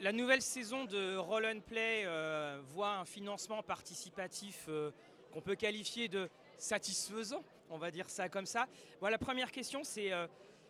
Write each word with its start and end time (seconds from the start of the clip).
La 0.00 0.12
nouvelle 0.12 0.40
saison 0.40 0.84
de 0.84 1.16
Roll 1.16 1.44
and 1.46 1.60
Play 1.60 2.04
euh, 2.06 2.60
voit 2.68 2.96
un 2.96 3.04
financement 3.04 3.62
participatif 3.62 4.66
euh, 4.68 4.90
qu'on 5.32 5.40
peut 5.42 5.56
qualifier 5.56 6.08
de 6.08 6.30
satisfaisant, 6.56 7.42
on 7.68 7.76
va 7.76 7.90
dire 7.90 8.08
ça 8.08 8.30
comme 8.30 8.46
ça. 8.46 8.66
Bon, 9.00 9.08
la 9.08 9.18
première 9.18 9.50
question, 9.50 9.84
c'est 9.84 10.12
euh, 10.12 10.26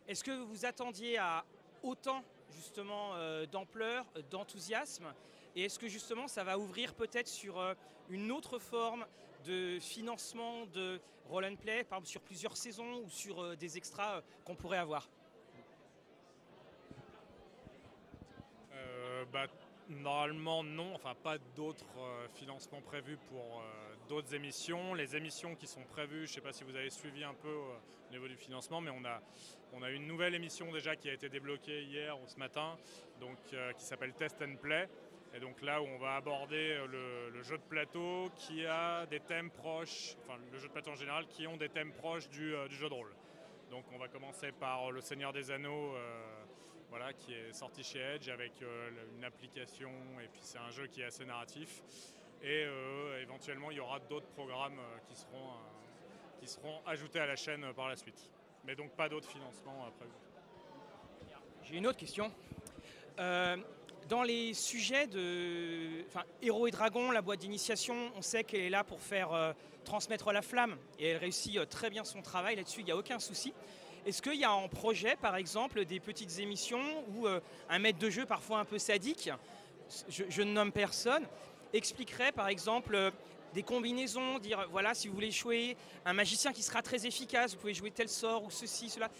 est-ce 0.09 0.25
que 0.25 0.33
vous 0.33 0.47
vous 0.47 0.65
attendiez 0.65 1.19
à 1.19 1.45
autant 1.85 2.25
justement 2.55 3.13
d'ampleur, 3.53 4.07
d'enthousiasme 4.31 5.13
Et 5.57 5.65
est-ce 5.65 5.79
que 5.79 5.89
justement 5.89 6.29
ça 6.29 6.45
va 6.45 6.59
ouvrir 6.59 6.95
peut-être 6.95 7.29
sur 7.29 7.61
une 8.09 8.33
autre 8.33 8.59
forme 8.59 9.07
de 9.45 9.79
financement 9.81 10.67
de 10.67 11.01
Roll 11.29 11.45
and 11.45 11.57
Play, 11.57 11.85
par 11.85 11.99
exemple 11.99 12.11
sur 12.11 12.21
plusieurs 12.21 12.57
saisons 12.57 13.03
ou 13.05 13.11
sur 13.11 13.57
des 13.57 13.77
extras 13.77 14.23
qu'on 14.45 14.55
pourrait 14.55 14.79
avoir? 14.79 15.09
Bah, 19.33 19.47
Normalement 19.89 20.65
non, 20.65 20.95
enfin 20.95 21.15
pas 21.23 21.37
d'autres 21.57 21.85
euh, 21.99 22.27
financements 22.35 22.81
prévus 22.81 23.19
pour 23.29 23.61
euh, 23.61 23.94
d'autres 24.09 24.35
émissions. 24.35 24.95
Les 24.95 25.17
émissions 25.17 25.55
qui 25.55 25.67
sont 25.67 25.85
prévues, 25.85 26.27
je 26.27 26.33
ne 26.33 26.35
sais 26.35 26.41
pas 26.41 26.53
si 26.53 26.65
vous 26.65 26.77
avez 26.77 26.91
suivi 26.91 27.25
un 27.25 27.35
peu 27.35 27.49
euh, 27.49 27.77
au 28.09 28.13
niveau 28.13 28.29
du 28.29 28.37
financement, 28.37 28.81
mais 28.81 28.91
on 28.91 29.05
a, 29.05 29.21
on 29.73 29.83
a 29.83 29.91
une 29.91 30.07
nouvelle 30.07 30.35
émission 30.35 30.71
déjà 30.73 30.97
qui 30.97 31.09
a 31.09 31.13
été 31.13 31.29
débloquée 31.29 31.83
hier 31.83 32.19
ou 32.21 32.27
ce 32.27 32.37
matin, 32.37 32.77
donc, 33.21 33.39
qui 33.77 33.85
s'appelle 33.85 34.13
Test 34.15 34.43
and 34.43 34.57
Play. 34.61 34.89
Et 35.35 35.41
donc 35.41 35.63
là 35.63 35.83
où 35.83 35.87
on 35.87 35.99
va 35.99 36.15
aborder 36.15 36.79
le, 36.87 37.43
jeu 37.43 37.59
de 37.59 37.63
plateau 37.63 38.31
qui 38.37 38.65
a 38.67 39.05
des 39.07 39.21
thèmes 39.21 39.51
proches, 39.51 40.17
enfin 40.23 40.39
le 40.53 40.59
jeu 40.59 40.69
de 40.69 40.73
plateau 40.73 40.93
en 40.93 40.97
général, 40.97 41.27
qui 41.27 41.47
ont 41.47 41.57
des 41.57 41.69
thèmes 41.69 41.93
proches 41.93 42.29
du, 42.29 42.55
du 42.69 42.77
jeu 42.77 42.89
de 42.89 42.95
rôle. 42.95 43.13
Donc 43.71 43.85
on 43.93 43.99
va 43.99 44.07
commencer 44.07 44.53
par 44.53 44.93
le 44.93 45.01
Seigneur 45.01 45.33
des 45.33 45.51
Anneaux 45.51 45.95
voilà, 46.97 47.13
qui 47.13 47.35
est 47.35 47.53
sorti 47.53 47.83
chez 47.83 47.99
Edge 47.99 48.29
avec 48.29 48.53
euh, 48.63 48.91
une 49.17 49.25
application 49.25 49.91
et 50.23 50.29
puis 50.29 50.43
c'est 50.45 50.59
un 50.59 50.71
jeu 50.71 50.87
qui 50.87 51.01
est 51.01 51.07
assez 51.07 51.25
narratif. 51.25 51.83
Et 52.45 52.65
euh, 52.67 53.23
éventuellement, 53.23 53.71
il 53.71 53.79
y 53.79 53.81
aura 53.81 53.99
d'autres 54.01 54.29
programmes 54.29 54.79
euh, 54.79 54.99
qui, 55.09 55.15
seront, 55.17 55.51
qui 56.39 56.47
seront 56.47 56.81
ajoutés 56.87 57.19
à 57.19 57.27
la 57.27 57.37
chaîne 57.37 57.65
par 57.75 57.89
la 57.89 57.97
suite. 57.97 58.31
Mais 58.65 58.77
donc 58.77 58.91
pas 58.93 59.09
d'autres 59.09 59.29
financements 59.29 59.91
prévus. 59.99 60.13
J'ai 61.65 61.77
une 61.77 61.87
autre 61.87 61.99
question. 61.99 62.31
dans 63.17 64.23
les 64.23 64.53
sujets 64.53 65.07
de 65.07 66.05
enfin, 66.07 66.25
Héros 66.43 66.67
et 66.67 66.71
Dragons, 66.71 67.11
la 67.11 67.23
boîte 67.23 67.41
d'initiation, 67.41 68.13
on 68.15 68.23
sait 68.23 68.45
qu'elle 68.45 68.61
est 68.61 68.71
là 68.71 68.85
pour 68.85 69.01
faire 69.01 69.55
transmettre 69.85 70.33
la 70.33 70.43
flamme 70.43 70.77
et 70.99 71.09
elle 71.09 71.17
réussit 71.17 71.69
très 71.69 71.89
bien 71.89 72.05
son 72.05 72.21
travail 72.21 72.57
là-dessus, 72.57 72.81
il 72.81 72.87
n'y 72.87 72.93
a 72.93 72.97
aucun 72.97 73.19
souci. 73.19 73.55
Est-ce 74.07 74.21
qu'il 74.21 74.35
y 74.35 74.45
a 74.45 74.53
en 74.53 74.69
projet, 74.69 75.17
par 75.17 75.37
exemple, 75.37 75.85
des 75.87 75.99
petites 75.99 76.39
émissions 76.39 76.83
où 77.15 77.27
euh, 77.27 77.41
un 77.71 77.79
maître 77.79 77.99
de 77.99 78.11
jeu, 78.11 78.27
parfois 78.27 78.59
un 78.59 78.65
peu 78.67 78.79
sadique, 78.79 79.31
je, 80.09 80.43
ne 80.43 80.53
nomme 80.53 80.73
personne, 80.73 81.27
expliquerait, 81.75 82.33
par 82.33 82.49
exemple, 82.49 82.95
euh, 82.95 83.11
des 83.53 83.63
combinaisons, 83.63 84.39
dire 84.39 84.67
voilà, 84.71 84.95
si 84.95 85.09
vous 85.09 85.15
voulez 85.15 85.31
jouer 85.31 85.77
un 86.05 86.13
magicien 86.13 86.53
qui 86.53 86.63
sera 86.63 86.83
très 86.83 87.07
efficace, 87.07 87.53
vous 87.55 87.61
pouvez 87.61 87.75
jouer 87.75 87.91
tel 87.91 88.09
sort 88.09 88.45
ou 88.45 88.51
ceci, 88.51 88.89
cela. 88.89 89.11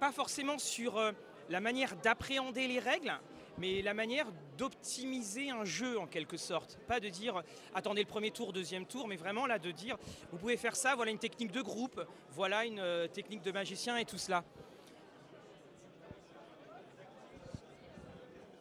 Pas 0.00 0.12
forcément 0.12 0.58
sur 0.58 0.98
euh, 0.98 1.12
la 1.48 1.60
manière 1.60 1.96
d'appréhender 1.96 2.66
les 2.66 2.78
règles, 2.78 3.12
mais 3.58 3.82
la 3.82 3.94
manière 3.94 4.26
d'optimiser 4.58 5.50
un 5.50 5.64
jeu 5.64 5.98
en 5.98 6.06
quelque 6.06 6.36
sorte. 6.36 6.78
Pas 6.86 7.00
de 7.00 7.08
dire 7.08 7.42
attendez 7.74 8.02
le 8.02 8.08
premier 8.08 8.30
tour, 8.30 8.52
deuxième 8.52 8.86
tour, 8.86 9.08
mais 9.08 9.16
vraiment 9.16 9.46
là 9.46 9.58
de 9.58 9.70
dire 9.70 9.96
vous 10.32 10.38
pouvez 10.38 10.56
faire 10.56 10.76
ça, 10.76 10.94
voilà 10.94 11.10
une 11.10 11.18
technique 11.18 11.52
de 11.52 11.62
groupe, 11.62 12.04
voilà 12.32 12.64
une 12.64 12.80
euh, 12.80 13.06
technique 13.08 13.42
de 13.42 13.52
magicien 13.52 13.96
et 13.96 14.04
tout 14.04 14.18
cela. 14.18 14.44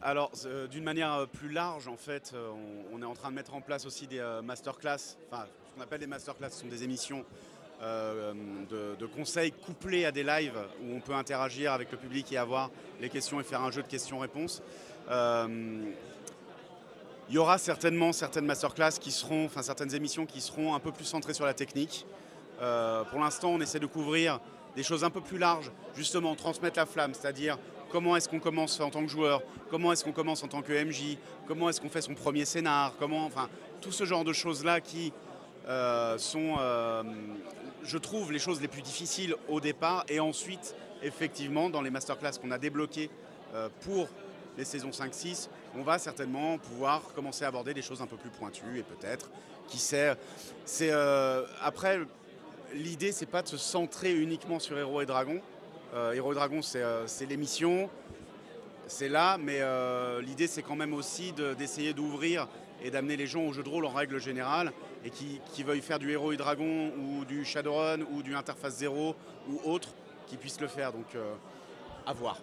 Alors, 0.08 0.32
euh, 0.46 0.68
d'une 0.68 0.84
manière 0.84 1.14
euh, 1.14 1.26
plus 1.26 1.50
large, 1.50 1.88
en 1.88 1.98
fait, 1.98 2.36
on, 2.94 3.02
est 3.02 3.06
en 3.06 3.16
train 3.16 3.32
de 3.32 3.36
mettre 3.36 3.56
en 3.56 3.62
place 3.62 3.88
aussi 3.88 4.06
des 4.06 4.24
masterclass. 4.44 5.18
Enfin, 5.32 5.46
ce 5.68 5.76
qu'on 5.76 5.82
appelle 5.82 6.00
des 6.00 6.06
masterclass, 6.06 6.52
ce 6.52 6.62
sont 6.62 6.68
des 6.68 6.84
émissions 6.84 7.26
de, 7.82 9.06
conseils 9.08 9.52
couplés 9.52 10.06
à 10.06 10.12
des 10.12 10.24
lives 10.24 10.60
où 10.84 10.96
on 10.96 11.00
peut 11.00 11.16
interagir 11.16 11.74
avec 11.74 11.92
le 11.92 11.98
public 11.98 12.32
et 12.32 12.38
avoir 12.38 12.70
les 13.02 13.10
questions 13.10 13.40
et 13.40 13.44
faire 13.44 13.64
un 13.64 13.72
jeu 13.72 13.82
de 13.82 13.88
questions-réponses. 13.88 14.62
Euh, 15.10 15.92
il 17.28 17.34
y 17.34 17.38
aura 17.40 17.58
certainement 17.58 18.14
certaines 18.14 18.46
masterclass 18.46 19.00
qui 19.00 19.12
seront, 19.12 19.46
enfin 19.46 19.64
certaines 19.64 19.96
émissions 19.96 20.28
qui 20.28 20.42
seront 20.42 20.76
un 20.76 20.80
peu 20.80 20.92
plus 20.92 21.06
centrées 21.06 21.34
sur 21.34 21.46
la 21.46 21.56
technique. 21.56 22.06
Euh, 22.62 23.04
pour 23.06 23.20
l'instant, 23.20 23.50
on 23.50 23.60
essaie 23.60 23.80
de 23.80 23.88
couvrir 23.88 24.40
des 24.76 24.84
choses 24.84 25.04
un 25.04 25.10
peu 25.10 25.22
plus 25.22 25.40
larges, 25.40 25.72
justement 25.96 26.36
transmettre 26.36 26.78
la 26.78 26.86
flamme, 26.86 27.14
c'est-à-dire 27.16 27.58
comment 27.96 28.18
est-ce 28.18 28.28
qu'on 28.28 28.42
commence 28.42 28.78
en 28.82 28.90
tant 28.90 29.06
que 29.06 29.10
joueur, 29.10 29.42
comment 29.70 29.94
est-ce 29.94 30.04
qu'on 30.04 30.12
commence 30.12 30.44
en 30.44 30.50
tant 30.50 30.62
que 30.62 30.74
MJ, 30.84 31.18
comment 31.48 31.70
est-ce 31.70 31.80
qu'on 31.80 31.88
fait 31.88 32.02
son 32.02 32.14
premier 32.14 32.44
scénar, 32.44 32.94
comment, 33.00 33.24
enfin 33.24 33.48
tout 33.80 33.94
ce 33.94 34.04
genre 34.04 34.26
de 34.26 34.34
choses-là 34.34 34.82
qui 34.82 35.14
euh, 35.70 36.18
sont, 36.18 36.58
je 37.84 37.98
trouve, 37.98 38.34
les 38.34 38.40
choses 38.40 38.60
les 38.60 38.68
plus 38.68 38.82
difficiles 38.82 39.34
au 39.48 39.62
départ 39.62 40.04
et 40.10 40.20
ensuite, 40.20 40.76
effectivement, 41.04 41.70
dans 41.70 41.82
les 41.82 41.90
masterclass 41.90 42.32
qu'on 42.42 42.52
a 42.52 42.58
débloquées 42.58 43.10
pour 43.80 44.10
les 44.58 44.66
saisons 44.66 44.90
5-6, 44.90 45.48
on 45.78 45.82
va 45.82 45.98
certainement 45.98 46.58
pouvoir 46.58 47.02
commencer 47.14 47.46
à 47.46 47.48
aborder 47.48 47.74
des 47.74 47.82
choses 47.82 48.02
un 48.02 48.08
peu 48.08 48.18
plus 48.18 48.30
pointues 48.30 48.78
et 48.78 48.84
peut-être, 48.84 49.30
qui 49.70 49.78
sait, 49.78 50.18
c'est 50.66 50.92
euh, 50.92 51.46
après 51.62 52.00
l'idée 52.74 53.14
c'est 53.14 53.26
pas 53.26 53.42
de 53.42 53.48
se 53.48 53.58
centrer 53.58 54.14
uniquement 54.14 54.60
sur 54.60 54.78
Héros 54.78 55.00
et 55.00 55.06
Dragons. 55.06 55.40
Euh, 55.94 56.14
Héros 56.14 56.32
et 56.32 56.36
Dragons 56.36 56.62
euh, 56.76 57.04
c'est 57.06 57.26
l'émission, 57.26 57.90
c'est 58.88 59.10
là, 59.10 59.38
mais 59.38 59.62
l'idée 60.22 60.48
c'est 60.48 60.62
quand 60.62 60.76
même 60.76 60.94
aussi 60.94 61.34
d'essayer 61.58 61.94
d'ouvrir 61.94 62.48
et 62.84 62.92
d'amener 62.92 63.18
les 63.18 63.28
gens 63.28 63.42
au 63.42 63.54
jeu 63.54 63.64
de 63.64 63.70
rôle 63.70 63.86
en 63.86 63.94
règle 63.94 64.20
générale 64.20 64.72
et 65.04 65.10
qui, 65.10 65.42
qui 65.54 65.64
veuillent 65.64 65.82
faire 65.82 65.98
du 66.00 66.12
Héros 66.12 66.34
et 66.34 66.38
Dragon 66.38 66.92
ou 66.98 67.26
du 67.26 67.46
Shadowrun 67.46 68.02
ou 68.12 68.22
du 68.22 68.36
Interface 68.36 68.76
Zero 68.76 69.16
ou 69.50 69.60
autre, 69.70 69.90
qui 70.28 70.38
puissent 70.38 70.62
le 70.62 70.68
faire. 70.68 70.92
Donc 70.92 71.16
à 72.06 72.14
voir. 72.14 72.40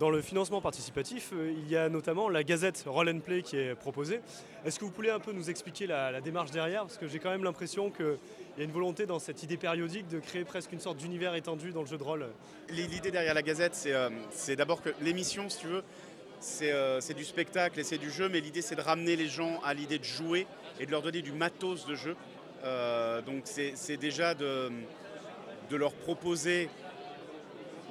Dans 0.00 0.08
le 0.08 0.22
financement 0.22 0.62
participatif, 0.62 1.32
euh, 1.34 1.52
il 1.54 1.68
y 1.68 1.76
a 1.76 1.90
notamment 1.90 2.30
la 2.30 2.42
gazette 2.42 2.82
Roll 2.86 3.10
and 3.10 3.20
Play 3.20 3.42
qui 3.42 3.58
est 3.58 3.74
proposée. 3.74 4.22
Est-ce 4.64 4.78
que 4.78 4.86
vous 4.86 4.90
pouvez 4.90 5.10
un 5.10 5.20
peu 5.20 5.32
nous 5.32 5.50
expliquer 5.50 5.86
la, 5.86 6.22
démarche 6.22 6.50
derrière? 6.50 6.82
Parce 6.82 6.96
que 6.96 7.06
j'ai 7.06 7.18
quand 7.18 7.28
même 7.28 7.44
l'impression 7.44 7.90
qu'il 7.90 8.16
y 8.60 8.62
a 8.62 8.66
une 8.66 8.72
volonté 8.72 9.06
dans 9.06 9.18
cette 9.18 9.42
idée 9.42 9.56
périodique 9.56 10.06
de 10.08 10.18
créer 10.18 10.44
presque 10.44 10.72
une 10.72 10.80
sorte 10.80 10.98
d'univers 10.98 11.34
étendu 11.34 11.72
dans 11.72 11.80
le 11.80 11.86
jeu 11.86 11.96
de 11.96 12.02
rôle. 12.02 12.26
L'idée 12.68 13.10
derrière 13.10 13.32
la 13.32 13.42
gazette, 13.42 13.74
c'est 13.74 13.94
euh, 13.94 14.10
d'abord 14.56 14.82
que 14.82 14.90
l'émission, 15.00 15.48
si 15.48 15.60
tu 15.60 15.66
veux, 15.66 15.82
euh, 16.62 17.00
c'est 17.00 17.14
du 17.14 17.24
spectacle 17.24 17.80
et 17.80 17.84
c'est 17.84 17.96
du 17.96 18.10
jeu, 18.10 18.28
mais 18.28 18.40
l'idée 18.40 18.60
c'est 18.60 18.76
de 18.76 18.82
ramener 18.82 19.16
les 19.16 19.28
gens 19.28 19.60
à 19.64 19.72
l'idée 19.72 19.98
de 19.98 20.04
jouer 20.04 20.46
et 20.78 20.84
de 20.84 20.90
leur 20.90 21.00
donner 21.00 21.22
du 21.22 21.32
matos 21.32 21.86
de 21.86 21.94
jeu. 21.94 22.16
donc 23.24 23.44
c'est 23.44 23.96
déjà 23.96 24.34
de, 24.34 24.70
leur 25.70 25.92
proposer 25.92 26.68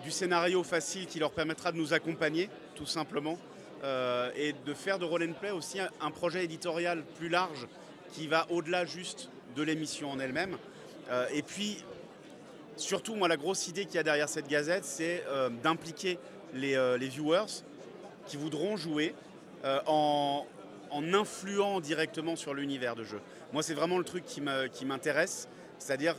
du 0.03 0.11
scénario 0.11 0.63
facile 0.63 1.07
qui 1.07 1.17
leur 1.17 1.31
permettra 1.31 1.71
de 1.71 1.77
nous 1.77 1.93
accompagner, 1.93 2.47
tout 2.75 2.85
simplement, 2.85 3.39
euh, 3.83 4.29
et 4.35 4.53
de 4.65 4.73
faire 4.73 4.99
de 4.99 5.05
Roll 5.05 5.23
and 5.23 5.33
Play 5.39 5.51
aussi 5.51 5.79
un, 5.79 6.11
projet 6.11 6.43
éditorial 6.43 7.03
plus 7.17 7.29
large 7.29 7.67
qui 8.11 8.27
va 8.27 8.45
au-delà 8.51 8.85
juste 8.85 9.29
de 9.59 9.63
l'émission 9.63 10.11
en 10.11 10.19
elle-même. 10.19 10.57
Euh, 11.11 11.27
et 11.33 11.41
puis, 11.41 11.83
surtout, 12.77 13.15
moi, 13.15 13.27
la 13.27 13.37
grosse 13.37 13.67
idée 13.67 13.85
qu'il 13.85 13.95
y 13.95 13.99
a 13.99 14.03
derrière 14.03 14.29
cette 14.29 14.47
gazette, 14.47 14.85
c'est 14.85 15.23
euh, 15.27 15.49
d'impliquer 15.49 16.17
les, 16.53 17.07
viewers 17.07 17.63
qui 18.25 18.37
voudront 18.37 18.77
jouer 18.77 19.13
en, 19.85 20.45
influant 21.13 21.79
directement 21.79 22.35
sur 22.35 22.53
l'univers 22.53 22.95
de 22.95 23.03
jeu. 23.03 23.19
Moi, 23.53 23.61
c'est 23.61 23.73
vraiment 23.73 23.97
le 23.97 24.03
truc 24.03 24.23
qui 24.25 24.85
m'intéresse, 24.85 25.47
c'est-à-dire 25.77 26.15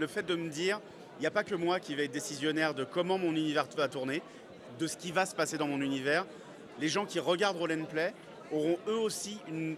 le 0.00 0.06
fait 0.06 0.24
de 0.24 0.34
me 0.34 0.48
dire, 0.48 0.80
il 1.18 1.20
n'y 1.20 1.28
a 1.28 1.30
pas 1.30 1.44
que 1.44 1.54
moi 1.54 1.78
qui 1.78 1.94
vais 1.94 2.06
être 2.06 2.12
décisionnaire 2.12 2.74
de 2.74 2.82
comment 2.82 3.18
mon 3.18 3.30
univers 3.30 3.66
va 3.76 3.86
tourner, 3.86 4.22
de 4.80 4.86
ce 4.88 4.96
qui 4.96 5.12
va 5.12 5.26
se 5.26 5.34
passer 5.36 5.58
dans 5.58 5.68
mon 5.68 5.80
univers. 5.80 6.26
Les 6.80 6.88
gens 6.88 7.06
qui 7.06 7.20
regardent 7.20 7.58
Roll 7.58 7.72
and 7.72 7.84
Play 7.84 8.12
auront 8.50 8.78
eux 8.88 8.98
aussi 8.98 9.38
une 9.48 9.76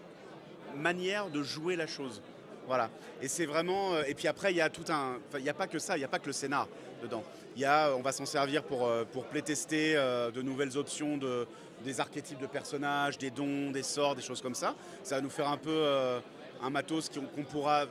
manière 0.76 1.28
de 1.28 1.42
jouer 1.42 1.76
la 1.76 1.86
chose. 1.86 2.22
Voilà. 2.66 2.90
Et 3.20 3.28
c'est 3.28 3.46
vraiment. 3.46 3.94
Euh, 3.94 4.04
et 4.06 4.14
puis 4.14 4.28
après, 4.28 4.52
il 4.52 4.56
y 4.56 4.60
a 4.60 4.70
tout 4.70 4.84
un. 4.90 5.18
il 5.36 5.42
n'y 5.42 5.48
a 5.48 5.54
pas 5.54 5.66
que 5.66 5.78
ça, 5.78 5.96
il 5.96 6.00
n'y 6.00 6.04
a 6.04 6.08
pas 6.08 6.18
que 6.18 6.26
le 6.26 6.32
scénar 6.32 6.68
dedans. 7.02 7.22
Y 7.56 7.66
on 7.96 8.00
va 8.00 8.12
s'en 8.12 8.26
servir 8.26 8.64
pour, 8.64 8.86
euh, 8.86 9.04
pour 9.04 9.24
playtester 9.26 9.94
euh, 9.96 10.30
de 10.30 10.42
nouvelles 10.42 10.76
options, 10.76 11.16
de, 11.16 11.46
des 11.84 12.00
archétypes 12.00 12.38
de 12.38 12.46
personnages, 12.46 13.18
des 13.18 13.30
dons, 13.30 13.70
des 13.70 13.82
sorts, 13.82 14.14
des 14.14 14.22
choses 14.22 14.40
comme 14.40 14.54
ça. 14.54 14.74
Ça 15.02 15.16
va 15.16 15.20
nous 15.20 15.30
faire 15.30 15.48
un 15.48 15.56
peu 15.56 15.86
un 16.62 16.70
matos 16.70 17.10
qu'on 17.10 17.42
pourra 17.42 17.84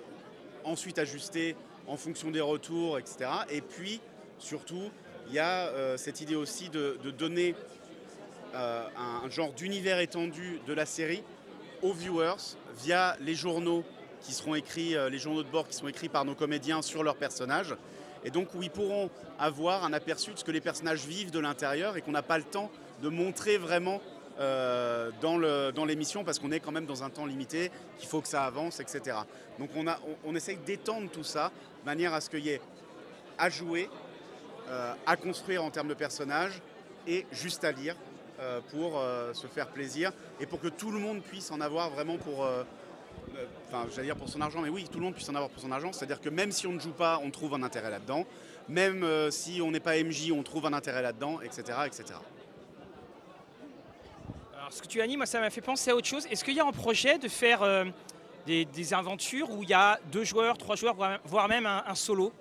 ensuite 0.63 0.97
ajuster 0.97 1.55
en 1.87 1.95
fonction 1.95 2.31
des 2.31 2.41
retours, 2.41 2.97
etc. 2.97 3.29
Et 3.49 3.61
puis, 3.61 4.01
surtout, 4.39 4.89
il 5.27 5.33
y 5.33 5.39
a 5.39 5.97
cette 5.97 6.21
idée 6.21 6.35
aussi 6.35 6.69
de, 6.69 6.97
donner 7.17 7.55
un 8.53 9.29
genre 9.29 9.53
d'univers 9.53 9.99
étendu 9.99 10.59
de 10.65 10.73
la 10.73 10.85
série 10.85 11.23
aux 11.83 11.93
viewers 11.93 12.55
via 12.83 13.15
les 13.21 13.35
journaux 13.35 13.83
qui 14.23 14.33
seront 14.33 14.55
écrits, 14.55 14.95
euh, 14.95 15.09
les 15.09 15.19
journaux 15.19 15.43
de 15.43 15.49
bord 15.49 15.67
qui 15.67 15.75
seront 15.75 15.89
écrits 15.89 16.09
par 16.09 16.25
nos 16.25 16.33
comédiens 16.33 16.81
sur 16.81 17.03
leurs 17.03 17.17
personnages. 17.17 17.75
Et 18.23 18.31
donc 18.31 18.47
où 18.55 18.63
ils 18.63 18.71
pourront 18.71 19.09
avoir 19.37 19.83
un 19.83 19.93
aperçu 19.93 20.31
de 20.31 20.39
ce 20.39 20.45
que 20.45 20.51
les 20.51 20.61
personnages 20.61 21.05
vivent 21.05 21.31
de 21.31 21.39
l'intérieur 21.39 21.97
et 21.97 22.01
qu'on 22.01 22.11
n'a 22.11 22.23
pas 22.23 22.37
le 22.37 22.45
temps 22.45 22.71
de 23.01 23.09
montrer 23.09 23.57
vraiment 23.57 24.01
euh, 24.39 25.11
dans 25.21 25.85
l'émission 25.85 26.23
parce 26.23 26.39
qu'on 26.39 26.51
est 26.51 26.61
quand 26.61 26.71
même 26.71 26.85
dans 26.85 27.03
un 27.03 27.09
temps 27.09 27.25
limité, 27.25 27.69
qu'il 27.99 28.07
faut 28.07 28.21
que 28.21 28.29
ça 28.29 28.45
avance, 28.45 28.79
etc. 28.79 29.17
Donc 29.59 29.69
on, 29.75 29.87
a, 29.87 29.99
on, 30.23 30.33
essaye 30.35 30.57
d'étendre 30.57 31.09
tout 31.11 31.25
ça 31.25 31.51
de 31.81 31.85
manière 31.85 32.13
à 32.13 32.21
ce 32.21 32.29
qu'il 32.29 32.45
y 32.45 32.49
ait 32.49 32.61
à 33.37 33.49
jouer, 33.49 33.89
euh, 34.69 34.93
à 35.05 35.17
construire 35.17 35.63
en 35.63 35.69
termes 35.69 35.89
de 35.89 35.93
personnages 35.93 36.61
et 37.05 37.27
juste 37.31 37.63
à 37.63 37.71
lire 37.71 37.95
pour 38.71 39.01
se 39.33 39.47
faire 39.47 39.67
plaisir 39.67 40.11
et 40.41 40.45
pour 40.45 40.59
que 40.59 40.67
tout 40.67 40.91
le 40.91 40.99
monde 40.99 41.21
puisse 41.21 41.49
en 41.51 41.61
avoir 41.61 41.91
vraiment 41.91 42.17
pour, 42.17 42.45
enfin 43.67 43.87
j'allais 43.93 44.07
dire 44.07 44.15
pour 44.15 44.29
son 44.29 44.41
argent, 44.41 44.61
mais 44.61 44.69
oui, 44.69 44.87
tout 44.91 44.99
le 44.99 45.05
monde 45.05 45.13
puisse 45.13 45.29
en 45.29 45.35
avoir 45.35 45.49
pour 45.49 45.61
son 45.61 45.71
argent. 45.71 45.91
C'est-à-dire 45.93 46.21
que 46.21 46.29
même 46.29 46.51
si 46.51 46.67
on 46.67 46.73
ne 46.73 46.79
joue 46.79 46.91
pas, 46.91 47.19
on 47.23 47.31
trouve 47.31 47.53
un 47.53 47.63
intérêt 47.63 47.89
là-dedans. 47.89 48.25
Même 48.69 49.03
euh, 49.03 49.29
si 49.29 49.61
on 49.61 49.71
n'est 49.71 49.79
pas 49.79 50.01
MJ, 50.01 50.31
on 50.31 50.43
trouve 50.43 50.65
un 50.65 50.73
intérêt 50.73 51.01
là-dedans, 51.01 51.41
etc., 51.41 51.79
etc. 51.85 52.05
Alors, 54.57 54.71
ce 54.71 54.81
que 54.81 54.87
tu 54.87 55.01
as 55.01 55.07
dit, 55.07 55.17
moi, 55.17 55.25
ça 55.25 55.41
m'a 55.41 55.49
fait 55.49 55.61
penser 55.61 55.91
à 55.91 55.95
autre 55.95 56.07
chose. 56.07 56.25
Est-ce 56.27 56.45
qu'il 56.45 56.55
y 56.55 56.61
a 56.61 56.65
un 56.65 56.71
projet 56.71 57.17
de 57.17 57.27
faire 57.27 57.61
euh, 57.61 57.83
des, 58.45 58.93
aventures 58.93 59.51
où 59.51 59.63
il 59.63 59.69
y 59.69 59.73
a 59.73 59.99
deux 60.11 60.23
joueurs, 60.23 60.57
trois 60.57 60.77
joueurs, 60.77 60.95
voire- 61.25 61.49
même 61.49 61.65
un, 61.65 61.95
solo 61.95 62.31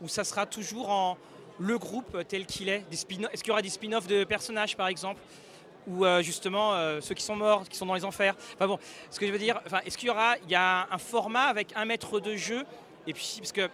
Où 0.00 0.08
ça 0.08 0.22
sera 0.22 0.46
toujours 0.46 0.90
en 0.90 1.18
le 1.58 1.78
groupe 1.78 2.16
tel 2.28 2.46
qu'il 2.46 2.68
est 2.68 2.84
Est-ce 2.92 3.04
qu'il 3.06 3.48
y 3.48 3.50
aura 3.50 3.62
des 3.62 3.68
spin-offs 3.68 4.06
de 4.06 4.24
personnages, 4.24 4.76
par 4.76 4.86
exemple? 4.86 5.20
Ou 5.86 6.04
euh, 6.04 6.22
justement 6.22 6.74
euh, 6.74 7.00
ceux 7.00 7.14
qui 7.14 7.22
sont 7.22 7.36
morts, 7.36 7.68
qui 7.68 7.76
sont 7.76 7.86
dans 7.86 7.94
les 7.94 8.04
enfers 8.04 8.34
Enfin 8.54 8.66
bon, 8.66 8.78
ce 9.10 9.20
que 9.20 9.26
je 9.26 9.32
veux 9.32 9.38
dire, 9.38 9.60
enfin, 9.66 9.80
est-ce 9.84 9.98
qu'il 9.98 10.08
y 10.08 10.10
aura 10.10 10.36
il 10.44 10.50
y 10.50 10.54
a 10.54 10.86
un 10.90 10.98
format 10.98 11.44
avec 11.44 11.68
un 11.76 11.84
maître 11.84 12.20
de 12.20 12.36
jeu? 12.36 12.64
Et 13.06 13.12
puis, 13.12 13.36
parce 13.38 13.52
que 13.52 13.68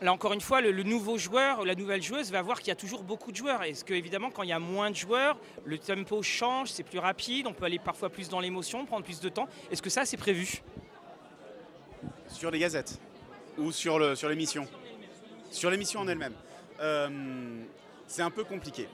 Là 0.00 0.12
encore 0.12 0.32
une 0.32 0.40
fois, 0.40 0.60
le, 0.60 0.82
nouveau 0.84 1.18
joueur, 1.18 1.64
la 1.64 1.74
nouvelle 1.74 2.02
joueuse 2.02 2.30
va 2.30 2.40
voir 2.40 2.60
qu'il 2.60 2.68
y 2.68 2.70
a 2.70 2.76
toujours 2.76 3.02
beaucoup 3.02 3.32
de 3.32 3.36
joueurs. 3.36 3.64
Est-ce 3.64 3.84
que 3.84 3.94
évidemment, 3.94 4.30
quand 4.30 4.44
il 4.44 4.48
y 4.48 4.52
a 4.52 4.60
moins 4.60 4.90
de 4.90 4.96
joueurs, 4.96 5.36
le 5.64 5.76
tempo 5.76 6.22
change, 6.22 6.70
c'est 6.70 6.84
plus 6.84 7.00
rapide, 7.00 7.48
on 7.48 7.52
peut 7.52 7.64
aller 7.64 7.80
parfois 7.80 8.08
plus 8.08 8.28
dans 8.28 8.38
l'émotion, 8.38 8.86
prendre 8.86 9.04
plus 9.04 9.18
de 9.18 9.28
temps? 9.28 9.48
Est-ce 9.72 9.82
que 9.82 9.90
ça, 9.90 10.04
c'est 10.04 10.16
prévu? 10.16 10.62
Sur 12.28 12.52
les 12.52 12.60
gazettes 12.60 13.00
ou 13.56 13.72
sur 13.72 13.98
l'émission? 13.98 14.68
Sur 15.50 15.70
l'émission 15.70 16.00
en 16.00 16.08
elle-même. 16.08 16.34
Euh, 16.80 17.64
c'est 18.06 18.22
un 18.22 18.30
peu 18.30 18.44
compliqué 18.44 18.88